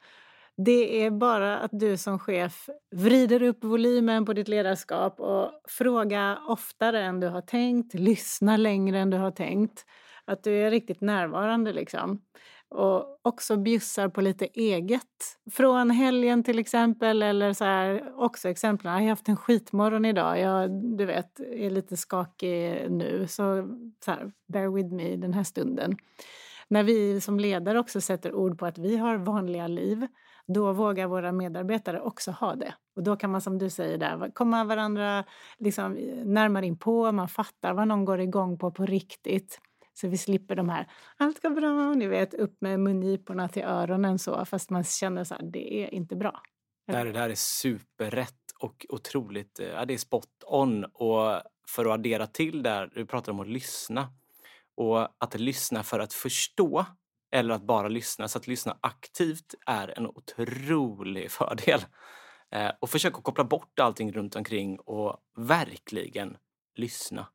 Det 0.57 1.03
är 1.03 1.11
bara 1.11 1.57
att 1.57 1.71
du 1.73 1.97
som 1.97 2.19
chef 2.19 2.69
vrider 2.95 3.43
upp 3.43 3.63
volymen 3.63 4.25
på 4.25 4.33
ditt 4.33 4.47
ledarskap 4.47 5.19
och 5.19 5.51
fråga 5.67 6.37
oftare 6.47 7.01
än 7.01 7.19
du 7.19 7.27
har 7.27 7.41
tänkt, 7.41 7.93
lyssna 7.93 8.57
längre 8.57 8.99
än 8.99 9.09
du 9.09 9.17
har 9.17 9.31
tänkt. 9.31 9.85
Att 10.25 10.43
du 10.43 10.53
är 10.57 10.71
riktigt 10.71 11.01
närvarande 11.01 11.73
liksom. 11.73 12.21
Och 12.71 13.19
också 13.21 13.57
bjussar 13.57 14.09
på 14.09 14.21
lite 14.21 14.45
eget. 14.45 15.37
Från 15.51 15.91
helgen 15.91 16.43
till 16.43 16.59
exempel, 16.59 17.21
eller 17.23 17.53
så 17.53 17.63
här, 17.63 18.13
också 18.15 18.49
exempel. 18.49 18.85
Jag 18.85 18.93
har 18.93 19.09
haft 19.09 19.29
en 19.29 19.37
skitmorgon 19.37 20.05
idag. 20.05 20.39
Jag, 20.39 20.71
du 20.97 21.05
vet, 21.05 21.39
är 21.39 21.69
lite 21.69 21.97
skakig 21.97 22.91
nu. 22.91 23.25
Så, 23.29 23.67
så 24.05 24.11
här, 24.11 24.31
bear 24.47 24.67
with 24.67 24.93
me 24.93 25.15
den 25.15 25.33
här 25.33 25.43
stunden. 25.43 25.97
När 26.67 26.83
vi 26.83 27.21
som 27.21 27.39
ledare 27.39 27.79
också 27.79 28.01
sätter 28.01 28.33
ord 28.33 28.59
på 28.59 28.65
att 28.65 28.77
vi 28.77 28.97
har 28.97 29.17
vanliga 29.17 29.67
liv, 29.67 30.07
då 30.47 30.73
vågar 30.73 31.07
våra 31.07 31.31
medarbetare 31.31 32.01
också 32.01 32.31
ha 32.31 32.55
det. 32.55 32.73
Och 32.95 33.03
då 33.03 33.15
kan 33.15 33.31
man 33.31 33.41
som 33.41 33.57
du 33.57 33.69
säger 33.69 33.97
där, 33.97 34.31
komma 34.33 34.63
varandra 34.63 35.23
liksom 35.57 35.93
närmare 36.25 36.65
in 36.65 36.77
på, 36.77 37.11
man 37.11 37.27
fattar 37.27 37.73
vad 37.73 37.87
någon 37.87 38.05
går 38.05 38.19
igång 38.19 38.57
på 38.57 38.71
på 38.71 38.85
riktigt. 38.85 39.59
Så 40.01 40.07
vi 40.07 40.17
slipper 40.17 40.55
de 40.55 40.69
här, 40.69 40.91
allt 41.17 41.41
går 41.41 41.49
bra, 41.49 41.93
ni 41.93 42.07
vet, 42.07 42.33
upp 42.33 42.61
med 42.61 42.79
mungiporna 42.79 43.49
till 43.49 43.63
öronen 43.63 44.19
så, 44.19 44.45
fast 44.45 44.69
man 44.69 44.83
känner 44.83 45.23
så 45.23 45.35
här, 45.35 45.43
det 45.43 45.83
är 45.83 45.93
inte 45.93 46.15
bra. 46.15 46.41
Det 46.87 46.97
här, 46.97 47.05
det 47.05 47.19
här 47.19 47.29
är 47.29 47.35
superrätt 47.35 48.35
och 48.59 48.85
otroligt, 48.89 49.59
eh, 49.59 49.67
ja, 49.67 49.85
det 49.85 49.93
är 49.93 49.97
spot 49.97 50.43
on. 50.45 50.83
Och 50.83 51.41
för 51.67 51.85
att 51.85 51.91
addera 51.91 52.27
till 52.27 52.63
där, 52.63 52.91
du 52.95 53.05
pratar 53.05 53.31
om 53.31 53.39
att 53.39 53.47
lyssna. 53.47 54.07
Och 54.77 55.01
att 55.01 55.39
lyssna 55.39 55.83
för 55.83 55.99
att 55.99 56.13
förstå 56.13 56.85
eller 57.31 57.53
att 57.53 57.63
bara 57.63 57.87
lyssna. 57.87 58.27
Så 58.27 58.37
att 58.37 58.47
lyssna 58.47 58.77
aktivt 58.81 59.55
är 59.65 59.97
en 59.97 60.07
otrolig 60.07 61.31
fördel. 61.31 61.79
Eh, 62.51 62.71
och 62.79 62.89
försök 62.89 63.17
att 63.17 63.23
koppla 63.23 63.43
bort 63.43 63.79
allting 63.79 64.11
runt 64.11 64.35
omkring 64.35 64.79
och 64.79 65.17
verkligen 65.37 66.37
lyssna. 66.75 67.27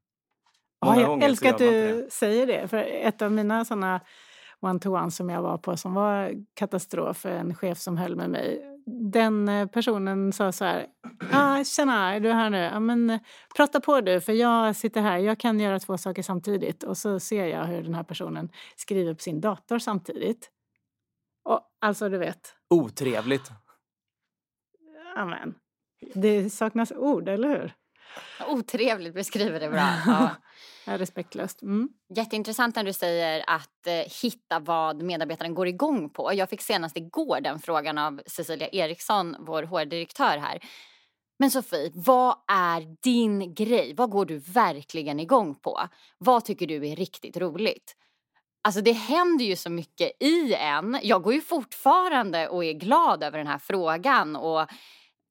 Många 0.85 1.01
Ja, 1.01 1.11
jag 1.11 1.23
älskar 1.23 1.51
att 1.51 1.59
du 1.59 2.07
säger 2.11 2.47
det. 2.47 2.69
För 2.69 2.77
ett 2.79 3.23
av 3.23 3.33
mina 3.33 3.65
såna 3.65 4.01
one-to-one 4.61 5.11
som 5.11 5.31
jag 5.31 5.43
var 5.43 5.59
på 5.59 5.77
som 5.77 5.95
var 5.95 6.33
katastrof, 6.55 7.27
en 7.27 7.55
chef 7.55 7.79
som 7.79 7.97
höll 7.97 8.17
med 8.17 8.31
mig. 8.31 8.71
Den 8.87 9.49
eh, 9.49 9.67
personen 9.67 10.33
sa 10.33 10.53
så 10.53 10.65
här, 10.65 10.87
ah, 11.33 11.65
tjena, 11.65 12.15
är 12.15 12.21
du 12.21 12.33
här 12.33 12.51
nu? 12.51 12.59
Ja, 12.59 12.81
men, 12.81 13.11
eh, 13.11 13.21
prata 13.57 13.81
på 13.81 14.01
du, 14.01 14.21
för 14.21 14.33
jag 14.33 14.77
sitter 14.77 15.01
här, 15.01 15.19
jag 15.19 15.39
kan 15.39 15.61
göra 15.61 15.79
två 15.81 15.99
saker 15.99 16.23
samtidigt. 16.23 16.83
Och 16.83 16.97
så 16.97 17.21
ser 17.21 17.47
jag 17.47 17.65
hur 17.65 17.83
den 17.83 17.95
här 17.95 18.03
personen 18.03 18.51
skriver 18.77 19.15
på 19.15 19.21
sin 19.21 19.41
dator 19.41 19.79
samtidigt. 19.79 20.51
Och, 21.45 21.61
alltså, 21.81 22.09
du 22.09 22.19
vet, 22.19 22.55
Otrevligt. 22.71 23.51
amen. 25.17 25.55
Det 26.15 26.51
saknas 26.51 26.93
ord, 26.93 27.29
eller 27.29 27.49
hur? 27.49 27.75
Otrevligt 28.49 29.15
beskriver 29.15 29.61
det 29.61 29.69
bra. 29.69 29.91
Ja. 30.87 30.99
Respektlöst. 30.99 31.63
Mm. 31.63 31.89
Jätteintressant 32.17 32.77
när 32.77 32.85
du 32.85 32.93
säger 32.93 33.45
att 33.47 33.87
eh, 33.87 33.95
hitta 34.23 34.59
vad 34.59 35.03
medarbetaren 35.03 35.55
går 35.55 35.69
igång 35.69 36.11
på. 36.11 36.35
Jag 36.35 36.51
fick 36.51 36.63
senast 36.63 36.97
igår 36.97 37.41
den 37.41 37.59
frågan 37.59 37.99
av 37.99 38.21
Cecilia 38.27 38.69
Eriksson, 38.69 39.37
vår 39.39 39.63
HR-direktör 39.63 40.39
här. 40.39 40.59
Men 41.39 41.51
Sofie, 41.51 41.91
vad 41.95 42.37
är 42.49 42.97
din 43.03 43.55
grej? 43.55 43.95
Vad 43.97 44.11
går 44.11 44.27
du 44.27 44.39
verkligen 44.39 45.21
igång 45.21 45.55
på? 45.55 45.81
Vad 46.19 46.45
tycker 46.45 46.67
du 46.67 46.89
är 46.89 46.97
riktigt 46.97 47.37
roligt? 47.37 47.97
Alltså 48.63 48.81
det 48.81 48.93
händer 48.93 49.45
ju 49.45 49.57
så 49.57 49.71
mycket 49.71 50.23
i 50.23 50.55
en. 50.55 50.99
Jag 51.03 51.23
går 51.23 51.35
ju 51.35 51.41
fortfarande 51.41 52.49
och 52.49 52.65
är 52.65 52.73
glad 52.73 53.23
över 53.23 53.39
den 53.39 53.47
här 53.47 53.59
frågan 53.59 54.37
och 54.37 54.71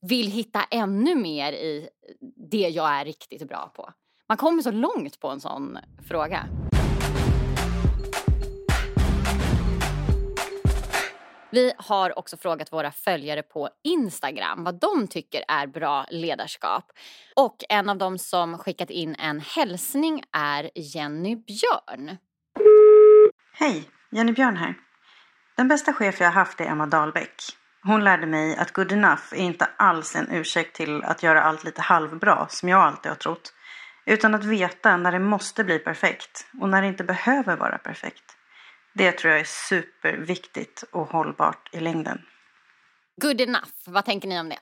vill 0.09 0.27
hitta 0.27 0.63
ännu 0.63 1.15
mer 1.15 1.53
i 1.53 1.89
det 2.51 2.69
jag 2.69 2.89
är 2.89 3.05
riktigt 3.05 3.47
bra 3.47 3.71
på. 3.75 3.89
Man 4.27 4.37
kommer 4.37 4.61
så 4.61 4.71
långt 4.71 5.19
på 5.19 5.27
en 5.29 5.39
sån 5.39 5.77
fråga. 6.09 6.45
Vi 11.51 11.73
har 11.77 12.19
också 12.19 12.37
frågat 12.37 12.73
våra 12.73 12.91
följare 12.91 13.43
på 13.43 13.69
Instagram 13.83 14.63
vad 14.63 14.79
de 14.79 15.07
tycker 15.07 15.43
är 15.47 15.67
bra 15.67 16.05
ledarskap. 16.09 16.91
Och 17.35 17.55
en 17.69 17.89
av 17.89 17.97
dem 17.97 18.17
som 18.17 18.57
skickat 18.57 18.89
in 18.89 19.15
en 19.19 19.39
hälsning 19.39 20.23
är 20.31 20.69
Jenny 20.75 21.35
Björn. 21.35 22.17
Hej, 23.53 23.89
Jenny 24.11 24.31
Björn 24.31 24.55
här. 24.55 24.75
Den 25.57 25.67
bästa 25.67 25.93
chef 25.93 26.19
jag 26.19 26.31
haft 26.31 26.59
är 26.59 26.65
Emma 26.65 26.85
Dahlbäck. 26.85 27.62
Hon 27.85 28.03
lärde 28.03 28.27
mig 28.27 28.55
att 28.55 28.71
good 28.71 28.91
enough 28.91 29.23
är 29.31 29.37
inte 29.37 29.67
alls 29.77 30.15
en 30.15 30.31
ursäkt 30.31 30.75
till 30.75 31.03
att 31.03 31.23
göra 31.23 31.43
allt 31.43 31.63
lite 31.63 31.81
halvbra, 31.81 32.47
som 32.49 32.69
jag 32.69 32.81
alltid 32.81 33.09
har 33.09 33.15
trott. 33.15 33.53
Utan 34.05 34.35
att 34.35 34.43
veta 34.43 34.97
när 34.97 35.11
det 35.11 35.19
måste 35.19 35.63
bli 35.63 35.79
perfekt 35.79 36.47
och 36.61 36.69
när 36.69 36.81
det 36.81 36.87
inte 36.87 37.03
behöver 37.03 37.57
vara 37.57 37.77
perfekt. 37.77 38.23
Det 38.93 39.11
tror 39.11 39.31
jag 39.31 39.39
är 39.39 39.69
superviktigt 39.69 40.83
och 40.91 41.07
hållbart 41.07 41.69
i 41.71 41.79
längden. 41.79 42.21
Good 43.21 43.41
enough, 43.41 43.71
vad 43.85 44.05
tänker 44.05 44.27
ni 44.27 44.39
om 44.39 44.49
det? 44.49 44.59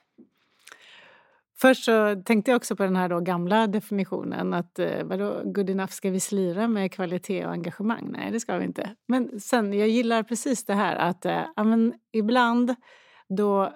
Först 1.60 1.84
så 1.84 2.22
tänkte 2.26 2.50
jag 2.50 2.56
också 2.56 2.76
på 2.76 2.82
den 2.82 2.96
här 2.96 3.08
då 3.08 3.20
gamla 3.20 3.66
definitionen 3.66 4.54
att 4.54 4.78
eh, 4.78 5.04
vadå, 5.04 5.42
good 5.44 5.70
enough, 5.70 5.90
ska 5.90 6.10
vi 6.10 6.20
slira 6.20 6.68
med 6.68 6.92
kvalitet 6.92 7.46
och 7.46 7.52
engagemang? 7.52 8.08
Nej, 8.12 8.30
det 8.30 8.40
ska 8.40 8.58
vi 8.58 8.64
inte. 8.64 8.96
Men 9.08 9.40
sen, 9.40 9.72
jag 9.72 9.88
gillar 9.88 10.22
precis 10.22 10.64
det 10.64 10.74
här 10.74 10.96
att 10.96 11.24
eh, 11.24 11.42
ibland 12.12 12.74
då 13.36 13.72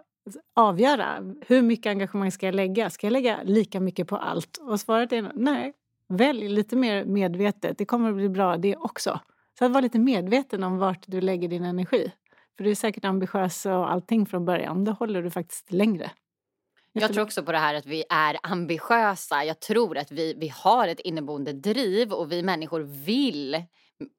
avgöra 0.54 1.34
hur 1.46 1.62
mycket 1.62 1.90
engagemang 1.90 2.32
ska 2.32 2.46
jag 2.46 2.54
lägga? 2.54 2.90
Ska 2.90 3.06
jag 3.06 3.12
lägga 3.12 3.42
lika 3.42 3.80
mycket 3.80 4.08
på 4.08 4.16
allt? 4.16 4.58
Och 4.58 4.80
svaret 4.80 5.12
är 5.12 5.32
nej, 5.34 5.72
välj 6.08 6.48
lite 6.48 6.76
mer 6.76 7.04
medvetet. 7.04 7.78
Det 7.78 7.84
kommer 7.84 8.10
att 8.10 8.16
bli 8.16 8.28
bra 8.28 8.56
det 8.56 8.76
också. 8.76 9.20
Så 9.58 9.64
att 9.64 9.70
vara 9.70 9.80
lite 9.80 9.98
medveten 9.98 10.62
om 10.62 10.78
vart 10.78 11.04
du 11.06 11.20
lägger 11.20 11.48
din 11.48 11.64
energi. 11.64 12.12
För 12.56 12.64
du 12.64 12.70
är 12.70 12.74
säkert 12.74 13.04
ambitiös 13.04 13.66
och 13.66 13.92
allting 13.92 14.26
från 14.26 14.44
början. 14.44 14.84
Då 14.84 14.92
håller 14.92 15.22
du 15.22 15.30
faktiskt 15.30 15.72
längre. 15.72 16.10
Jag 16.92 17.12
tror 17.12 17.24
också 17.24 17.42
på 17.42 17.52
det 17.52 17.58
här 17.58 17.74
att 17.74 17.86
vi 17.86 18.04
är 18.10 18.36
ambitiösa. 18.42 19.44
Jag 19.44 19.60
tror 19.60 19.98
att 19.98 20.10
vi, 20.10 20.34
vi 20.34 20.48
har 20.48 20.88
ett 20.88 21.00
inneboende 21.00 21.52
driv 21.52 22.12
och 22.12 22.32
vi 22.32 22.42
människor 22.42 22.80
vill 22.80 23.62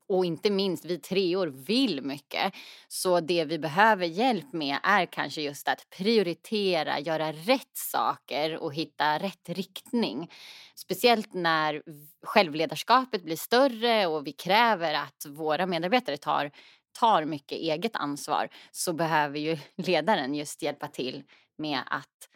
och 0.10 0.26
inte 0.26 0.50
minst 0.50 0.86
vi 0.86 1.00
treor 1.00 1.48
vill 1.48 2.02
mycket. 2.02 2.54
Så 2.88 3.20
det 3.20 3.46
vi 3.46 3.60
behöver 3.60 4.06
hjälp 4.06 4.54
med 4.54 4.78
är 4.84 5.06
kanske 5.06 5.42
just 5.42 5.68
att 5.68 5.90
prioritera, 5.98 7.00
göra 7.00 7.32
rätt 7.32 7.78
saker 7.78 8.58
och 8.58 8.74
hitta 8.74 9.18
rätt 9.20 9.50
riktning. 9.50 10.32
Speciellt 10.76 11.34
när 11.34 11.82
självledarskapet 12.24 13.24
blir 13.24 13.36
större 13.36 14.08
och 14.08 14.28
vi 14.28 14.32
kräver 14.32 14.94
att 14.94 15.26
våra 15.28 15.66
medarbetare 15.66 16.18
tar, 16.18 16.52
tar 17.00 17.26
mycket 17.26 17.58
eget 17.58 17.96
ansvar 17.96 18.50
så 18.72 18.94
behöver 18.94 19.40
ju 19.40 19.58
ledaren 19.78 20.36
just 20.36 20.62
hjälpa 20.62 20.88
till 20.88 21.24
med 21.58 21.80
att 21.86 22.30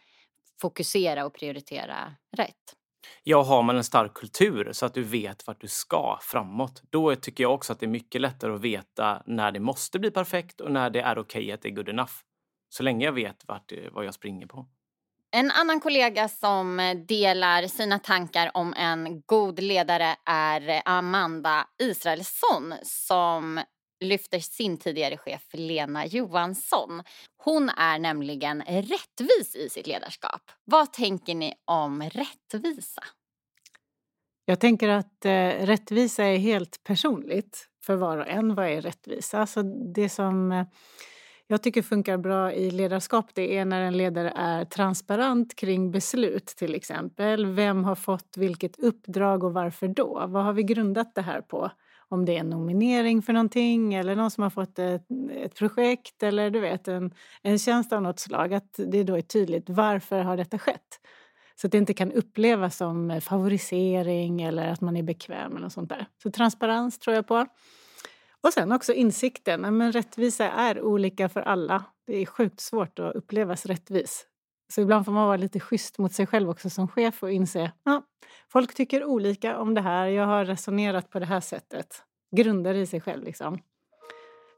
fokusera 0.61 1.25
och 1.25 1.33
prioritera 1.33 2.15
rätt. 2.37 2.80
Ja, 3.23 3.43
har 3.43 3.63
man 3.63 3.77
en 3.77 3.83
stark 3.83 4.13
kultur 4.13 4.69
så 4.73 4.85
att 4.85 4.93
du 4.93 5.03
vet 5.03 5.47
vart 5.47 5.61
du 5.61 5.67
ska 5.67 6.17
framåt, 6.21 6.81
då 6.89 7.15
tycker 7.15 7.43
jag 7.43 7.53
också 7.53 7.73
att 7.73 7.79
det 7.79 7.85
är 7.85 7.87
mycket 7.87 8.21
lättare 8.21 8.53
att 8.53 8.61
veta 8.61 9.23
när 9.25 9.51
det 9.51 9.59
måste 9.59 9.99
bli 9.99 10.11
perfekt 10.11 10.61
och 10.61 10.71
när 10.71 10.89
det 10.89 11.01
är 11.01 11.17
okej 11.17 11.41
okay 11.41 11.51
att 11.51 11.61
det 11.61 11.69
är 11.69 11.73
good 11.75 11.89
enough. 11.89 12.13
Så 12.69 12.83
länge 12.83 13.05
jag 13.05 13.13
vet 13.13 13.47
vart, 13.47 13.71
eh, 13.71 13.77
vad 13.91 14.05
jag 14.05 14.13
springer 14.13 14.47
på. 14.47 14.67
En 15.33 15.51
annan 15.51 15.79
kollega 15.79 16.29
som 16.29 16.79
eh, 16.79 16.97
delar 16.97 17.67
sina 17.67 17.99
tankar 17.99 18.51
om 18.53 18.73
en 18.77 19.21
god 19.21 19.59
ledare 19.59 20.15
är 20.25 20.69
eh, 20.69 20.81
Amanda 20.85 21.67
Israelsson 21.79 22.73
som 22.83 23.61
lyfter 24.01 24.39
sin 24.39 24.77
tidigare 24.77 25.17
chef 25.17 25.41
Lena 25.53 26.05
Johansson. 26.05 27.03
Hon 27.37 27.69
är 27.69 27.99
nämligen 27.99 28.61
rättvis 28.61 29.55
i 29.55 29.69
sitt 29.69 29.87
ledarskap. 29.87 30.41
Vad 30.63 30.93
tänker 30.93 31.35
ni 31.35 31.53
om 31.65 32.01
rättvisa? 32.01 33.03
Jag 34.45 34.59
tänker 34.59 34.89
att 34.89 35.25
eh, 35.25 35.47
rättvisa 35.65 36.23
är 36.23 36.37
helt 36.37 36.83
personligt 36.83 37.67
för 37.85 37.95
var 37.95 38.17
och 38.17 38.27
en. 38.27 38.55
Vad 38.55 38.65
är 38.65 38.81
rättvisa? 38.81 39.39
Alltså 39.39 39.63
det 39.93 40.09
som 40.09 40.51
eh, 40.51 40.65
jag 41.47 41.63
tycker 41.63 41.81
funkar 41.81 42.17
bra 42.17 42.53
i 42.53 42.71
ledarskap 42.71 43.25
det 43.33 43.57
är 43.57 43.65
när 43.65 43.81
en 43.81 43.97
ledare 43.97 44.33
är 44.35 44.65
transparent 44.65 45.55
kring 45.55 45.91
beslut 45.91 46.45
till 46.45 46.75
exempel. 46.75 47.45
Vem 47.45 47.83
har 47.83 47.95
fått 47.95 48.37
vilket 48.37 48.79
uppdrag 48.79 49.43
och 49.43 49.53
varför 49.53 49.87
då? 49.87 50.25
Vad 50.27 50.43
har 50.43 50.53
vi 50.53 50.63
grundat 50.63 51.15
det 51.15 51.21
här 51.21 51.41
på? 51.41 51.71
Om 52.11 52.25
det 52.25 52.35
är 52.35 52.39
en 52.39 52.49
nominering 52.49 53.21
för 53.21 53.33
någonting 53.33 53.93
eller 53.93 54.15
någon 54.15 54.31
som 54.31 54.43
har 54.43 54.49
fått 54.49 54.79
ett, 54.79 55.05
ett 55.31 55.55
projekt 55.55 56.23
eller 56.23 56.49
du 56.49 56.59
vet 56.59 56.87
en, 56.87 57.13
en 57.41 57.59
tjänst 57.59 57.93
av 57.93 58.01
något 58.01 58.19
slag. 58.19 58.53
Att 58.53 58.79
det 58.87 59.03
då 59.03 59.17
är 59.17 59.21
tydligt 59.21 59.69
varför 59.69 60.21
har 60.21 60.37
detta 60.37 60.59
skett. 60.59 60.99
Så 61.55 61.67
att 61.67 61.71
det 61.71 61.77
inte 61.77 61.93
kan 61.93 62.11
upplevas 62.11 62.77
som 62.77 63.21
favorisering 63.21 64.41
eller 64.41 64.67
att 64.67 64.81
man 64.81 64.97
är 64.97 65.03
bekväm 65.03 65.57
eller 65.57 65.69
sånt 65.69 65.89
där. 65.89 66.05
Så 66.23 66.31
transparens 66.31 66.99
tror 66.99 67.15
jag 67.15 67.27
på. 67.27 67.45
Och 68.41 68.53
sen 68.53 68.71
också 68.71 68.93
insikten, 68.93 69.77
men 69.77 69.91
rättvisa 69.91 70.49
är 70.51 70.81
olika 70.81 71.29
för 71.29 71.41
alla. 71.41 71.83
Det 72.07 72.17
är 72.17 72.25
sjukt 72.25 72.59
svårt 72.59 72.99
att 72.99 73.15
upplevas 73.15 73.65
rättvis. 73.65 74.25
Så 74.71 74.81
ibland 74.81 75.05
får 75.05 75.11
man 75.11 75.27
vara 75.27 75.37
lite 75.37 75.59
schysst 75.59 75.97
mot 75.97 76.13
sig 76.13 76.27
själv 76.27 76.49
också 76.49 76.69
som 76.69 76.87
chef 76.87 77.23
och 77.23 77.31
inse 77.31 77.71
ja, 77.83 78.03
folk 78.51 78.73
tycker 78.73 79.03
olika 79.03 79.57
om 79.57 79.73
det 79.73 79.81
här. 79.81 80.07
Jag 80.07 80.25
har 80.25 80.45
resonerat 80.45 81.09
på 81.09 81.19
det 81.19 81.25
här 81.25 81.39
sättet. 81.39 82.03
Grundar 82.35 82.73
i 82.73 82.85
sig 82.85 83.01
själv 83.01 83.23
liksom. 83.23 83.59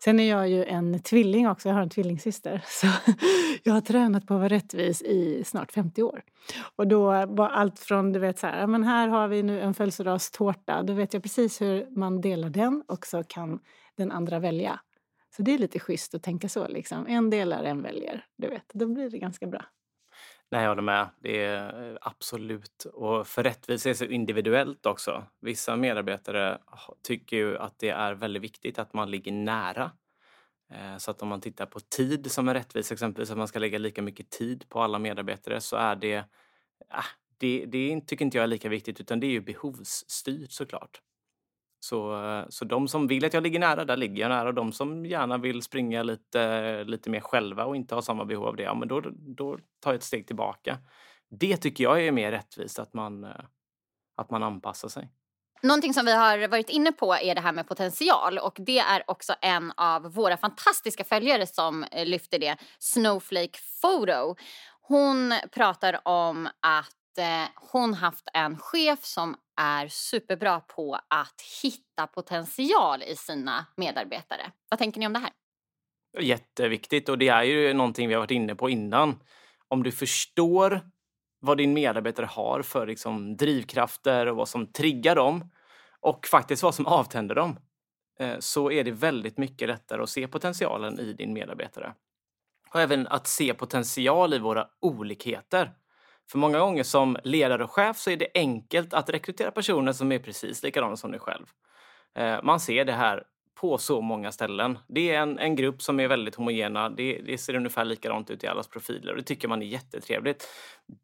Sen 0.04 0.20
är 0.20 0.30
jag 0.30 0.50
ju 0.50 0.66
en 0.66 1.00
tvilling 1.00 1.50
också, 1.50 1.70
jag 1.70 1.76
har 1.76 1.82
en 1.82 1.90
tvillingsyster. 1.90 2.64
Så 2.68 2.88
jag 3.64 3.74
har 3.74 3.82
tränat 3.82 4.28
på 4.28 4.34
att 4.34 4.40
vara 4.40 4.50
rättvis 4.50 5.02
i 5.02 5.44
snart 5.44 5.72
50 5.72 6.04
år. 6.04 6.24
Och 6.76 6.88
då 6.88 7.06
var 7.26 7.50
allt 7.50 7.80
från, 7.80 8.14
du 8.14 8.20
vet 8.20 8.40
så 8.40 8.48
här, 8.48 8.68
men 8.68 8.84
här 8.84 9.08
har 9.08 9.28
vi 9.28 9.44
nu 9.44 9.62
en 9.62 9.74
födelsedagstårta. 9.74 10.84
Då 10.84 10.94
vet 10.94 11.14
jag 11.14 11.24
precis 11.24 11.62
hur 11.62 11.88
man 11.90 12.22
delar 12.22 12.50
den 12.50 12.84
och 12.88 13.06
så 13.06 13.24
kan 13.24 13.60
den 13.98 14.12
andra 14.12 14.40
välja. 14.40 14.80
Så 15.36 15.42
det 15.42 15.54
är 15.54 15.58
lite 15.58 15.80
schysst 15.80 16.16
att 16.16 16.24
tänka 16.24 16.50
så 16.50 16.68
liksom. 16.68 17.08
En 17.08 17.30
delar, 17.30 17.64
en 17.64 17.82
väljer. 17.82 18.26
Du 18.38 18.48
vet, 18.48 18.70
då 18.74 18.88
blir 18.88 19.10
det 19.10 19.18
ganska 19.18 19.48
bra. 19.48 19.66
Nej, 20.54 20.62
jag 20.62 20.70
håller 20.70 20.82
med. 20.82 21.10
Det 21.20 21.44
är 21.44 21.92
eh, 21.92 21.98
absolut. 22.02 22.86
Och 22.86 23.28
för 23.28 23.44
rättvisa 23.44 23.90
är 23.90 23.94
så 23.94 24.06
individuellt 24.06 24.86
också. 24.86 25.24
Vissa 25.42 25.76
medarbetare 25.76 26.58
ah, 26.66 26.96
tycker 27.02 27.38
ju 27.38 27.58
att 27.58 27.80
det 27.80 27.90
är 27.90 28.14
väldigt 28.14 28.44
viktigt 28.44 28.80
att 28.80 28.94
man 28.94 29.12
ligger 29.12 29.32
nära. 29.32 29.92
Eh, 30.72 30.98
så 30.98 31.12
att 31.12 31.22
om 31.22 31.28
man 31.28 31.42
tittar 31.42 31.66
på 31.66 31.80
tid 31.80 32.32
som 32.32 32.48
är 32.48 32.54
rättvis, 32.54 32.92
exempelvis 32.92 33.32
att 33.32 33.38
man 33.38 33.48
ska 33.48 33.60
lägga 33.60 33.78
lika 33.78 34.02
mycket 34.02 34.30
tid 34.30 34.70
på 34.70 34.82
alla 34.82 35.00
medarbetare, 35.00 35.62
så 35.62 35.76
är 35.76 35.96
det... 35.96 36.24
Ah, 36.90 37.06
det, 37.38 37.66
det 37.66 38.02
tycker 38.08 38.26
inte 38.26 38.38
jag 38.38 38.44
är 38.44 38.48
lika 38.48 38.70
viktigt, 38.70 39.00
utan 39.00 39.20
det 39.20 39.28
är 39.28 39.32
ju 39.32 39.42
behovsstyrt 39.42 40.52
såklart. 40.52 41.02
Så, 41.84 42.46
så 42.50 42.66
de 42.66 42.88
som 42.88 43.08
vill 43.08 43.26
att 43.26 43.34
jag 43.34 43.44
ligger 43.44 43.60
nära, 43.60 43.86
där 43.86 43.98
ligger 43.98 44.22
jag 44.22 44.30
nära. 44.30 44.52
De 44.52 44.72
som 44.72 45.06
gärna 45.06 45.38
vill 45.38 45.62
springa 45.62 46.04
lite, 46.04 46.84
lite 46.84 47.10
mer 47.10 47.20
själva 47.20 47.66
och 47.66 47.76
inte 47.76 47.96
har 47.96 48.02
samma 48.02 48.26
behov 48.26 48.48
av 48.48 48.56
det, 48.56 48.64
ja, 48.64 48.74
men 48.74 48.88
då, 48.88 49.02
då 49.14 49.58
tar 49.80 49.92
jag 49.92 49.96
ett 49.96 50.04
steg 50.04 50.28
tillbaka. 50.28 50.78
Det 51.40 51.58
tycker 51.58 51.84
jag 51.84 52.06
är 52.06 52.12
mer 52.12 52.32
rättvist, 52.32 52.80
att 52.80 52.94
man, 52.94 53.28
att 54.18 54.30
man 54.30 54.44
anpassar 54.44 54.88
sig. 54.88 55.10
Någonting 55.62 55.94
som 55.94 56.06
vi 56.06 56.14
har 56.14 56.48
varit 56.48 56.70
inne 56.70 56.92
på 56.92 57.14
är 57.14 57.36
det 57.36 57.42
här 57.42 57.54
med 57.54 57.68
potential 57.68 58.38
och 58.38 58.58
det 58.60 58.80
är 58.80 59.04
också 59.08 59.34
en 59.42 59.72
av 59.78 60.14
våra 60.14 60.38
fantastiska 60.38 61.04
följare 61.04 61.48
som 61.48 61.84
eh, 61.84 62.06
lyfter 62.06 62.40
det, 62.40 62.58
Snowflake 62.80 63.60
Photo. 63.82 64.36
Hon 64.82 65.34
pratar 65.52 66.08
om 66.08 66.48
att 66.60 67.03
Eh, 67.18 67.46
hon 67.56 67.94
haft 67.94 68.28
en 68.34 68.58
chef 68.58 69.04
som 69.04 69.36
är 69.62 69.88
superbra 69.88 70.60
på 70.60 71.00
att 71.08 71.42
hitta 71.62 72.08
potential 72.08 73.04
i 73.04 73.16
sina 73.16 73.66
medarbetare. 73.78 74.52
Vad 74.70 74.80
tänker 74.80 75.00
ni 75.00 75.08
om 75.08 75.14
det 75.14 75.20
här? 75.20 75.32
Jätteviktigt 76.20 77.10
och 77.10 77.18
det 77.18 77.28
är 77.28 77.44
ju 77.44 77.74
någonting 77.74 78.08
vi 78.08 78.14
har 78.14 78.22
varit 78.22 78.32
inne 78.32 78.56
på 78.56 78.70
innan. 78.70 79.20
Om 79.68 79.84
du 79.84 79.92
förstår 79.92 80.82
vad 81.40 81.58
din 81.58 81.74
medarbetare 81.74 82.26
har 82.26 82.62
för 82.62 82.88
liksom 82.88 83.38
drivkrafter 83.38 84.26
och 84.26 84.36
vad 84.36 84.50
som 84.50 84.72
triggar 84.72 85.16
dem 85.16 85.52
och 86.00 86.28
faktiskt 86.28 86.64
vad 86.64 86.76
som 86.76 86.86
avtänder 86.86 87.36
dem 87.36 87.60
eh, 88.20 88.40
så 88.40 88.72
är 88.72 88.84
det 88.84 88.92
väldigt 88.92 89.38
mycket 89.38 89.68
lättare 89.68 90.04
att 90.04 90.10
se 90.10 90.28
potentialen 90.28 91.00
i 91.00 91.14
din 91.14 91.34
medarbetare. 91.34 91.94
Och 92.74 92.82
även 92.82 93.08
att 93.08 93.28
se 93.28 93.54
potential 93.54 94.34
i 94.34 94.40
våra 94.40 94.68
olikheter. 94.82 95.74
För 96.32 96.38
många 96.38 96.60
gånger 96.60 96.84
som 96.84 97.18
ledare 97.24 97.64
och 97.64 97.72
chef 97.72 97.98
så 97.98 98.10
är 98.10 98.18
det 98.18 98.28
enkelt 98.34 98.94
att 98.94 99.10
rekrytera 99.10 99.52
personer 99.52 99.92
som 99.92 100.12
är 100.12 100.20
precis 100.20 100.64
likadana 100.64 100.96
som 100.96 101.12
dig 101.12 101.20
själv. 101.20 101.46
Eh, 102.16 102.44
man 102.44 102.60
ser 102.60 102.86
det 102.86 102.94
här 102.94 103.24
på 103.64 103.78
så 103.78 104.02
många 104.02 104.32
ställen. 104.32 104.80
Det 104.88 105.12
är 105.12 105.22
en, 105.22 105.40
en 105.40 105.56
grupp 105.56 105.82
som 105.82 106.00
är 106.00 106.08
väldigt 106.08 106.36
homogena. 106.36 106.90
Det, 106.90 107.22
det, 107.26 107.38
ser 107.38 107.56
ungefär 107.56 107.86
likadant 107.86 108.30
ut 108.30 108.44
i 108.44 108.48
allas 108.48 108.68
profiler 108.68 109.12
och 109.12 109.18
det 109.18 109.24
tycker 109.24 109.48
man 109.48 109.62
är 109.62 109.66
jättetrevligt. 109.66 110.48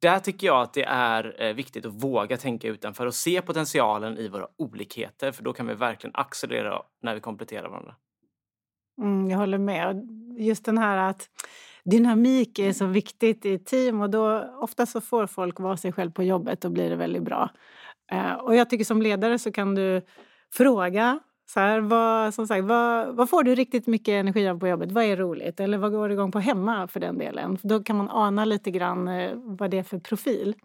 Där 0.01 0.19
tycker 0.19 0.47
jag 0.47 0.61
att 0.61 0.73
det 0.73 0.83
är 0.83 1.41
eh, 1.43 1.53
viktigt 1.53 1.85
att 1.85 2.03
våga 2.03 2.37
tänka 2.37 2.67
utanför 2.67 3.05
och 3.05 3.15
se 3.15 3.41
potentialen 3.41 4.17
i 4.17 4.27
våra 4.27 4.47
olikheter 4.57 5.31
för 5.31 5.43
då 5.43 5.53
kan 5.53 5.67
vi 5.67 5.73
verkligen 5.73 6.15
accelerera 6.15 6.81
när 7.01 7.15
vi 7.15 7.21
kompletterar 7.21 7.69
varandra. 7.69 7.95
Mm, 9.01 9.29
jag 9.29 9.37
håller 9.37 9.57
med. 9.57 10.07
Just 10.37 10.65
den 10.65 10.77
här 10.77 10.97
att 10.97 11.29
dynamik 11.89 12.59
är 12.59 12.73
så 12.73 12.85
viktigt 12.85 13.45
i 13.45 13.59
team 13.59 14.01
och 14.01 14.09
då 14.09 14.53
ofta 14.61 14.85
så 14.85 15.01
får 15.01 15.27
folk 15.27 15.59
vara 15.59 15.77
sig 15.77 15.91
själv 15.91 16.11
på 16.11 16.23
jobbet 16.23 16.65
och 16.65 16.71
blir 16.71 16.89
det 16.89 16.95
väldigt 16.95 17.23
bra. 17.23 17.49
Eh, 18.11 18.33
och 18.33 18.55
jag 18.55 18.69
tycker 18.69 18.85
som 18.85 19.01
ledare 19.01 19.39
så 19.39 19.51
kan 19.51 19.75
du 19.75 20.01
fråga 20.53 21.19
så 21.49 21.59
här, 21.59 21.79
vad, 21.79 22.33
som 22.33 22.47
sagt, 22.47 22.65
vad, 22.65 23.15
vad, 23.15 23.29
får 23.29 23.43
du 23.43 23.55
riktigt 23.55 23.87
mycket 23.87 24.11
energi 24.11 24.47
av 24.47 24.59
på 24.59 24.67
jobbet? 24.67 24.91
Vad 24.91 25.03
är 25.03 25.17
roligt? 25.17 25.59
Eller 25.59 25.77
vad 25.77 25.91
går 25.91 26.09
du 26.09 26.13
igång 26.13 26.31
på 26.31 26.39
hemma 26.39 26.87
för 26.87 26.99
den 26.99 27.17
delen? 27.17 27.57
Då 27.61 27.83
kan 27.83 27.95
man 27.95 28.09
ana 28.09 28.45
lite 28.45 28.71
grann 28.71 29.07
eh, 29.07 29.31
vad 29.35 29.71
det 29.71 29.77
är 29.77 29.83
för 29.83 29.99
profil. 29.99 30.55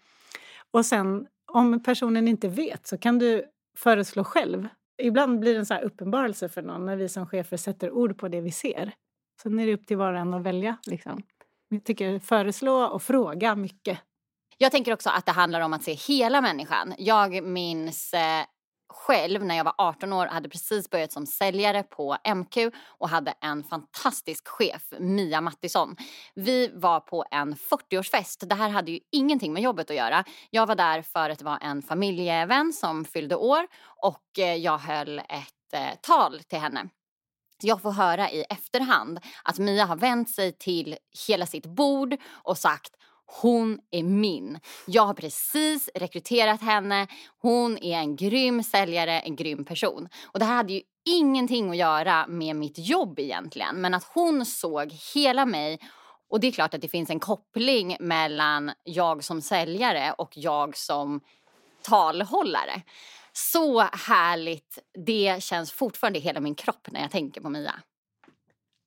Och 0.70 0.87
sen 0.87 1.26
om 1.52 1.82
personen 1.82 2.28
inte 2.28 2.48
vet 2.48 2.87
så 2.87 2.98
kan 2.98 3.18
du 3.18 3.44
föreslå 3.76 4.24
själv. 4.24 4.68
Ibland 5.02 5.40
blir 5.40 5.52
det 5.52 5.58
en 5.58 5.66
så 5.66 5.78
uppenbarelse 5.78 6.48
för 6.48 6.62
någon 6.62 6.87
när 6.87 6.96
vi 6.96 7.08
som 7.08 7.26
chefer 7.26 7.56
sätter 7.56 7.90
ord 7.90 8.18
på 8.18 8.28
det 8.28 8.40
vi 8.40 8.50
ser. 8.50 8.92
Sen 9.42 9.58
är 9.58 9.66
det 9.66 9.74
upp 9.74 9.86
till 9.86 9.96
var 9.96 10.12
och 10.12 10.18
en 10.18 10.34
att 10.34 10.42
välja. 10.42 10.76
Liksom. 10.86 11.22
Jag 11.68 11.84
tycker 11.84 12.18
föreslå 12.18 12.84
och 12.84 13.02
fråga 13.02 13.54
mycket. 13.54 13.98
Jag 14.58 14.72
tänker 14.72 14.92
också 14.92 15.10
att 15.10 15.26
det 15.26 15.32
handlar 15.32 15.60
om 15.60 15.72
att 15.72 15.82
se 15.82 15.92
hela 15.92 16.40
människan. 16.40 16.94
Jag 16.98 17.44
minns 17.44 18.14
eh, 18.14 18.44
själv 18.94 19.44
när 19.44 19.56
jag 19.56 19.64
var 19.64 19.74
18 19.78 20.12
år 20.12 20.26
och 20.26 20.32
hade 20.32 20.48
precis 20.48 20.90
börjat 20.90 21.12
som 21.12 21.26
säljare 21.26 21.82
på 21.82 22.16
MQ 22.34 22.56
och 22.86 23.08
hade 23.08 23.34
en 23.40 23.64
fantastisk 23.64 24.48
chef, 24.48 24.82
Mia 24.98 25.40
Mattisson. 25.40 25.96
Vi 26.34 26.70
var 26.74 27.00
på 27.00 27.24
en 27.30 27.54
40-årsfest. 27.54 28.46
Det 28.46 28.54
här 28.54 28.68
hade 28.68 28.90
ju 28.92 29.00
ingenting 29.12 29.52
med 29.52 29.62
jobbet 29.62 29.90
att 29.90 29.96
göra. 29.96 30.24
Jag 30.50 30.66
var 30.66 30.74
där 30.74 31.02
för 31.02 31.30
att 31.30 31.38
det 31.38 31.44
var 31.44 31.58
en 31.62 31.82
familjevän 31.82 32.72
som 32.72 33.04
fyllde 33.04 33.36
år 33.36 33.66
och 34.02 34.38
eh, 34.38 34.54
jag 34.54 34.78
höll 34.78 35.18
ett 35.18 35.72
eh, 35.72 35.94
tal 36.02 36.40
till 36.40 36.58
henne. 36.58 36.88
Jag 37.62 37.82
får 37.82 37.92
höra 37.92 38.30
i 38.30 38.44
efterhand 38.50 39.20
att 39.44 39.58
Mia 39.58 39.84
har 39.84 39.96
vänt 39.96 40.30
sig 40.30 40.52
till 40.52 40.96
hela 41.28 41.46
sitt 41.46 41.66
bord 41.66 42.16
och 42.32 42.58
sagt 42.58 42.90
Hon 43.26 43.78
är 43.90 44.02
min. 44.02 44.60
Jag 44.86 45.06
har 45.06 45.14
precis 45.14 45.90
rekryterat 45.94 46.60
henne. 46.60 47.06
Hon 47.42 47.78
är 47.78 47.98
en 47.98 48.16
grym 48.16 48.62
säljare, 48.62 49.20
en 49.20 49.36
grym 49.36 49.64
person. 49.64 50.08
Och 50.24 50.38
det 50.38 50.44
här 50.44 50.56
hade 50.56 50.72
ju 50.72 50.80
ingenting 51.04 51.70
att 51.70 51.76
göra 51.76 52.26
med 52.26 52.56
mitt 52.56 52.78
jobb 52.78 53.18
egentligen. 53.18 53.80
Men 53.80 53.94
att 53.94 54.04
hon 54.04 54.46
såg 54.46 54.92
hela 55.14 55.46
mig 55.46 55.78
och 56.30 56.40
det 56.40 56.46
är 56.46 56.52
klart 56.52 56.74
att 56.74 56.80
det 56.80 56.88
finns 56.88 57.10
en 57.10 57.20
koppling 57.20 57.96
mellan 58.00 58.72
jag 58.84 59.24
som 59.24 59.40
säljare 59.40 60.12
och 60.12 60.32
jag 60.36 60.76
som 60.76 61.20
talhållare. 61.82 62.82
Så 63.36 63.80
härligt. 63.80 64.78
Det 65.06 65.42
känns 65.42 65.72
fortfarande 65.72 66.18
i 66.18 66.22
hela 66.22 66.40
min 66.40 66.54
kropp 66.54 66.88
när 66.90 67.00
jag 67.00 67.10
tänker 67.10 67.40
på 67.40 67.48
Mia. 67.48 67.74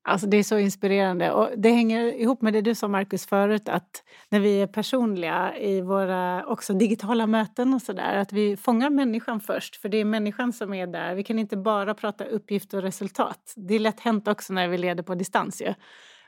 Alltså 0.08 0.28
det 0.28 0.38
är 0.38 0.44
så 0.44 0.58
inspirerande 0.58 1.32
och 1.32 1.50
det 1.58 1.70
hänger 1.70 2.06
ihop 2.06 2.42
med 2.42 2.54
det 2.54 2.62
du 2.62 2.76
sa 2.76 2.88
Markus 2.88 3.26
förut 3.26 3.70
att 3.70 4.04
när 4.30 4.40
vi 4.40 4.62
är 4.62 4.68
personliga 4.68 5.58
i 5.58 5.82
våra 5.82 6.46
också 6.46 6.74
digitala 6.74 7.28
möten 7.28 7.74
och 7.74 7.82
sådär 7.82 8.18
att 8.18 8.34
vi 8.34 8.58
fångar 8.58 8.90
människan 8.90 9.40
först 9.40 9.76
för 9.76 9.90
det 9.90 9.98
är 9.98 10.06
människan 10.06 10.54
som 10.54 10.74
är 10.74 10.88
där. 10.88 11.16
Vi 11.16 11.24
kan 11.24 11.40
inte 11.40 11.58
bara 11.58 11.94
prata 11.94 12.26
uppgift 12.26 12.74
och 12.74 12.82
resultat. 12.82 13.54
Det 13.56 13.76
är 13.76 13.80
lätt 13.80 14.00
hänt 14.00 14.28
också 14.28 14.54
när 14.54 14.68
vi 14.68 14.78
leder 14.78 15.04
på 15.04 15.16
distans 15.16 15.62
ju. 15.62 15.74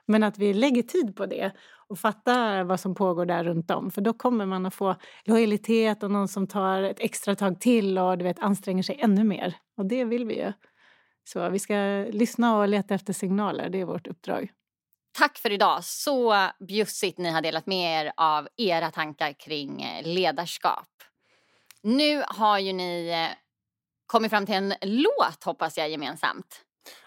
Men 0.05 0.23
att 0.23 0.37
vi 0.37 0.53
lägger 0.53 0.83
tid 0.83 1.15
på 1.15 1.25
det 1.25 1.51
och 1.89 1.99
fatta 1.99 2.63
vad 2.63 2.79
som 2.79 2.95
pågår 2.95 3.25
där 3.25 3.43
runt 3.43 3.71
om. 3.71 3.91
För 3.91 4.01
då 4.01 4.13
kommer 4.13 4.45
man 4.45 4.65
att 4.65 4.73
få 4.73 4.95
lojalitet 5.25 6.03
och 6.03 6.11
någon 6.11 6.27
som 6.27 6.47
tar 6.47 6.83
ett 6.83 6.99
extra 6.99 7.35
tag 7.35 7.61
till 7.61 7.97
och 7.97 8.17
du 8.17 8.23
vet, 8.23 8.39
anstränger 8.39 8.83
sig 8.83 8.99
ännu 9.01 9.23
mer. 9.23 9.55
Och 9.77 9.85
det 9.85 10.05
vill 10.05 10.25
vi 10.25 10.37
ju. 10.37 10.53
Så 11.23 11.49
vi 11.49 11.59
ska 11.59 11.75
lyssna 12.11 12.57
och 12.57 12.67
leta 12.67 12.95
efter 12.95 13.13
signaler. 13.13 13.69
Det 13.69 13.81
är 13.81 13.85
vårt 13.85 14.07
uppdrag. 14.07 14.51
Tack 15.17 15.37
för 15.37 15.51
idag. 15.51 15.83
Så 15.83 16.35
bjussigt 16.67 17.17
ni 17.17 17.29
har 17.29 17.41
delat 17.41 17.65
med 17.65 18.05
er 18.05 18.11
av 18.17 18.47
era 18.57 18.91
tankar 18.91 19.33
kring 19.33 19.81
eh, 19.81 20.07
ledarskap. 20.07 20.87
Nu 21.83 22.23
har 22.27 22.59
ju 22.59 22.73
ni 22.73 23.09
eh, 23.09 23.37
kommit 24.05 24.29
fram 24.29 24.45
till 24.45 24.55
en 24.55 24.73
låt 24.81 25.43
hoppas 25.43 25.77
jag 25.77 25.89
gemensamt. 25.89 26.61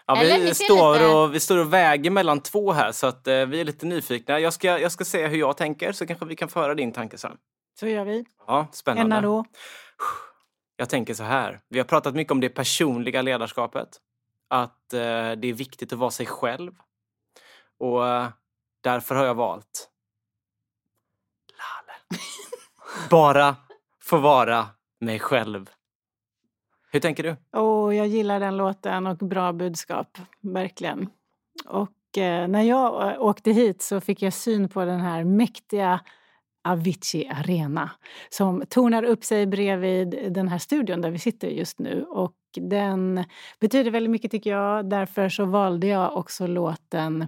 Ja, 0.05 0.15
vi, 0.21 0.53
står 0.53 0.93
lite... 0.93 1.05
och, 1.05 1.35
vi 1.35 1.39
står 1.39 1.57
och 1.57 1.73
väger 1.73 2.09
mellan 2.09 2.39
två 2.39 2.71
här 2.71 2.91
så 2.91 3.07
att 3.07 3.27
eh, 3.27 3.45
vi 3.45 3.61
är 3.61 3.65
lite 3.65 3.85
nyfikna. 3.85 4.39
Jag 4.39 4.53
ska, 4.53 4.79
jag 4.79 4.91
ska 4.91 5.05
säga 5.05 5.27
hur 5.27 5.37
jag 5.37 5.57
tänker 5.57 5.91
så 5.91 6.07
kanske 6.07 6.25
vi 6.25 6.35
kan 6.35 6.49
föra 6.49 6.75
din 6.75 6.91
tanke 6.91 7.17
sen. 7.17 7.37
Så 7.79 7.87
gör 7.87 8.05
vi. 8.05 8.25
Ja, 8.47 8.67
spännande. 8.71 9.15
Enna 9.15 9.27
då? 9.27 9.45
Jag 10.77 10.89
tänker 10.89 11.13
så 11.13 11.23
här. 11.23 11.59
Vi 11.69 11.79
har 11.79 11.85
pratat 11.85 12.15
mycket 12.15 12.31
om 12.31 12.39
det 12.39 12.49
personliga 12.49 13.21
ledarskapet. 13.21 13.89
Att 14.47 14.93
eh, 14.93 14.99
det 15.31 15.47
är 15.47 15.53
viktigt 15.53 15.93
att 15.93 15.99
vara 15.99 16.11
sig 16.11 16.25
själv. 16.25 16.71
Och 17.79 18.07
eh, 18.07 18.27
därför 18.81 19.15
har 19.15 19.25
jag 19.25 19.35
valt 19.35 19.89
Lale. 21.51 22.21
Bara 23.09 23.55
få 24.01 24.17
vara 24.17 24.67
mig 24.99 25.19
själv. 25.19 25.69
Hur 26.93 26.99
tänker 26.99 27.23
du? 27.23 27.59
Oh, 27.59 27.95
jag 27.95 28.07
gillar 28.07 28.39
den 28.39 28.57
låten 28.57 29.07
och 29.07 29.17
bra 29.17 29.53
budskap, 29.53 30.17
verkligen. 30.41 31.09
Och 31.65 32.17
eh, 32.17 32.47
när 32.47 32.61
jag 32.61 33.11
eh, 33.11 33.21
åkte 33.21 33.51
hit 33.51 33.81
så 33.81 34.01
fick 34.01 34.21
jag 34.21 34.33
syn 34.33 34.69
på 34.69 34.85
den 34.85 34.99
här 34.99 35.23
mäktiga 35.23 35.99
Avicii 36.63 37.27
Arena 37.27 37.91
som 38.29 38.63
tornar 38.69 39.03
upp 39.03 39.23
sig 39.23 39.45
bredvid 39.45 40.33
den 40.33 40.47
här 40.47 40.57
studion 40.57 41.01
där 41.01 41.11
vi 41.11 41.19
sitter 41.19 41.47
just 41.47 41.79
nu. 41.79 42.03
Och 42.03 42.35
den 42.55 43.23
betyder 43.59 43.91
väldigt 43.91 44.11
mycket 44.11 44.31
tycker 44.31 44.49
jag. 44.49 44.89
Därför 44.89 45.29
så 45.29 45.45
valde 45.45 45.87
jag 45.87 46.17
också 46.17 46.47
låten 46.47 47.27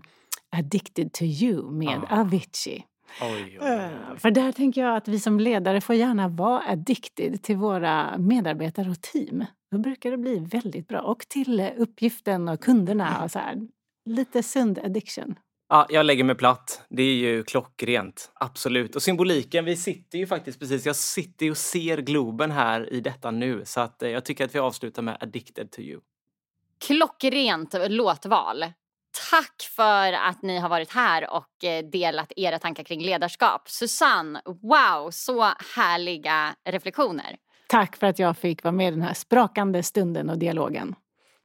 Addicted 0.49 1.13
to 1.13 1.23
you 1.23 1.71
med 1.71 2.01
ah. 2.10 2.19
Avicii. 2.19 2.86
Oj, 3.21 3.29
oj, 3.31 3.57
oj. 3.61 3.67
Eh, 3.67 4.17
för 4.17 4.31
där 4.31 4.51
tänker 4.51 4.81
jag 4.81 4.95
att 4.95 5.07
vi 5.07 5.19
som 5.19 5.39
ledare 5.39 5.81
får 5.81 5.95
gärna 5.95 6.27
vara 6.27 6.63
addicted 6.67 7.43
till 7.43 7.57
våra 7.57 8.17
medarbetare 8.17 8.89
och 8.89 9.01
team. 9.01 9.45
Då 9.71 9.77
brukar 9.77 10.11
det 10.11 10.17
bli 10.17 10.39
väldigt 10.39 10.87
bra. 10.87 11.01
Och 11.01 11.19
till 11.27 11.69
uppgiften 11.77 12.49
och 12.49 12.59
kunderna 12.59 13.23
och 13.23 13.31
så 13.31 13.39
här. 13.39 13.67
Lite 14.05 14.43
sund 14.43 14.79
addiction. 14.79 15.35
Ja, 15.69 15.85
jag 15.89 16.05
lägger 16.05 16.23
mig 16.23 16.35
platt. 16.35 16.81
Det 16.89 17.03
är 17.03 17.15
ju 17.15 17.43
klockrent. 17.43 18.31
Absolut. 18.33 18.95
Och 18.95 19.01
symboliken, 19.01 19.65
vi 19.65 19.75
sitter 19.77 20.17
ju 20.17 20.27
faktiskt 20.27 20.59
precis, 20.59 20.85
jag 20.85 20.95
sitter 20.95 21.51
och 21.51 21.57
ser 21.57 21.97
Globen 21.97 22.51
här 22.51 22.93
i 22.93 23.01
detta 23.01 23.31
nu. 23.31 23.61
Så 23.65 23.81
att 23.81 24.03
eh, 24.03 24.09
jag 24.09 24.25
tycker 24.25 24.45
att 24.45 24.55
vi 24.55 24.59
avslutar 24.59 25.01
med 25.01 25.17
Addicted 25.19 25.71
to 25.71 25.79
you. 25.79 26.01
Klockrent 26.87 27.75
låtval. 27.87 28.65
Tack 29.32 29.69
för 29.75 30.13
att 30.13 30.41
ni 30.41 30.58
har 30.58 30.69
varit 30.69 30.91
här 30.91 31.34
och 31.34 31.63
eh, 31.63 31.86
delat 31.86 32.32
era 32.36 32.60
tankar 32.60 32.84
kring 32.84 33.01
ledarskap. 33.01 33.69
Susanne, 33.69 34.41
wow, 34.45 35.12
så 35.12 35.43
härliga 35.75 36.56
reflektioner. 36.69 37.38
Tack 37.67 37.95
för 37.95 38.08
att 38.08 38.19
jag 38.19 38.38
fick 38.38 38.63
vara 38.63 38.71
med 38.71 38.88
i 38.88 38.91
den 38.91 39.01
här 39.01 39.13
sprakande 39.13 39.84
stunden 39.84 40.30
och 40.30 40.38
dialogen. 40.38 40.95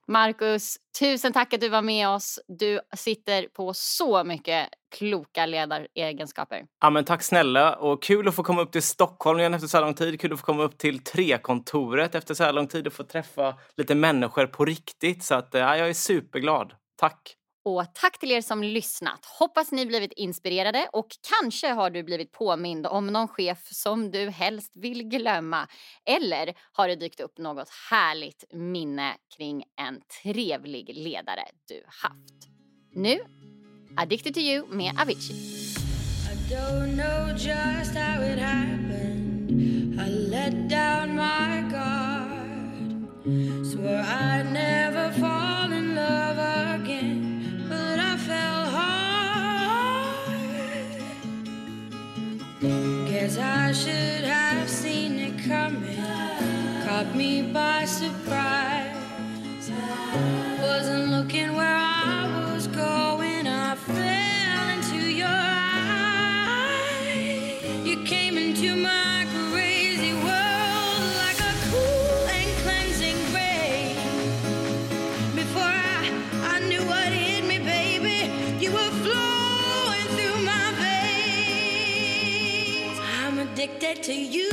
Marcus, 0.08 0.76
tusen 1.00 1.32
tack 1.32 1.54
att 1.54 1.60
du 1.60 1.68
var 1.68 1.82
med 1.82 2.08
oss. 2.08 2.40
Du 2.48 2.80
sitter 2.96 3.48
på 3.48 3.74
så 3.74 4.24
mycket 4.24 4.68
kloka 4.96 5.46
ledaregenskaper. 5.46 6.62
Ja, 6.80 6.90
men 6.90 7.04
tack 7.04 7.22
snälla 7.22 7.74
och 7.74 8.02
kul 8.02 8.28
att 8.28 8.34
få 8.34 8.42
komma 8.42 8.62
upp 8.62 8.72
till 8.72 8.82
Stockholm 8.82 9.38
igen 9.38 9.54
efter 9.54 9.68
så 9.68 9.76
här 9.76 9.84
lång 9.84 9.94
tid. 9.94 10.20
Kul 10.20 10.32
att 10.32 10.40
få 10.40 10.46
komma 10.46 10.62
upp 10.62 10.78
till 10.78 11.04
Trekontoret 11.04 12.14
efter 12.14 12.34
så 12.34 12.44
här 12.44 12.52
lång 12.52 12.68
tid 12.68 12.86
och 12.86 12.92
få 12.92 13.04
träffa 13.04 13.54
lite 13.76 13.94
människor 13.94 14.46
på 14.46 14.64
riktigt. 14.64 15.24
Så 15.24 15.34
att, 15.34 15.48
ja, 15.52 15.76
jag 15.76 15.88
är 15.88 15.94
superglad. 15.94 16.74
Tack! 16.96 17.36
Och 17.64 17.94
tack 17.94 18.18
till 18.18 18.30
er 18.30 18.40
som 18.40 18.62
lyssnat. 18.62 19.26
Hoppas 19.38 19.72
ni 19.72 19.86
blivit 19.86 20.12
inspirerade 20.12 20.88
och 20.92 21.06
kanske 21.40 21.68
har 21.68 21.90
du 21.90 22.02
blivit 22.02 22.32
påmind 22.32 22.86
om 22.86 23.06
någon 23.06 23.28
chef 23.28 23.58
som 23.70 24.10
du 24.10 24.30
helst 24.30 24.72
vill 24.74 25.02
glömma. 25.02 25.68
Eller 26.06 26.54
har 26.72 26.88
det 26.88 26.96
dykt 26.96 27.20
upp 27.20 27.38
något 27.38 27.68
härligt 27.90 28.44
minne 28.52 29.16
kring 29.36 29.64
en 29.80 30.00
trevlig 30.22 30.90
ledare 30.94 31.44
du 31.68 31.82
haft. 31.86 32.48
Nu, 32.92 33.20
Addicted 33.96 34.34
to 34.34 34.40
you 34.40 34.66
med 34.66 34.92
Avicii. 35.00 35.34
Me 57.20 57.42
by 57.42 57.84
surprise. 57.84 58.96
Wasn't 60.62 61.08
looking 61.10 61.54
where 61.54 61.76
I 61.76 62.54
was 62.54 62.66
going. 62.66 63.46
I 63.46 63.74
fell 63.74 64.66
into 64.76 65.00
your 65.22 65.40
eyes. 66.48 67.04
You 67.88 67.96
came 68.04 68.38
into 68.38 68.74
my 68.74 69.26
crazy 69.50 70.14
world 70.26 71.02
like 71.22 71.40
a 71.50 71.54
cool 71.68 72.20
and 72.38 72.50
cleansing 72.62 73.20
rain. 73.36 73.96
Before 75.40 75.74
I, 76.00 76.02
I 76.54 76.56
knew 76.68 76.82
what 76.92 77.08
hit 77.22 77.42
me, 77.52 77.58
baby, 77.76 78.18
you 78.64 78.70
were 78.72 78.94
flowing 79.04 80.06
through 80.16 80.38
my 80.52 80.66
veins. 80.82 82.16
I'm 83.20 83.36
addicted 83.44 83.96
to 84.04 84.14
you. 84.14 84.49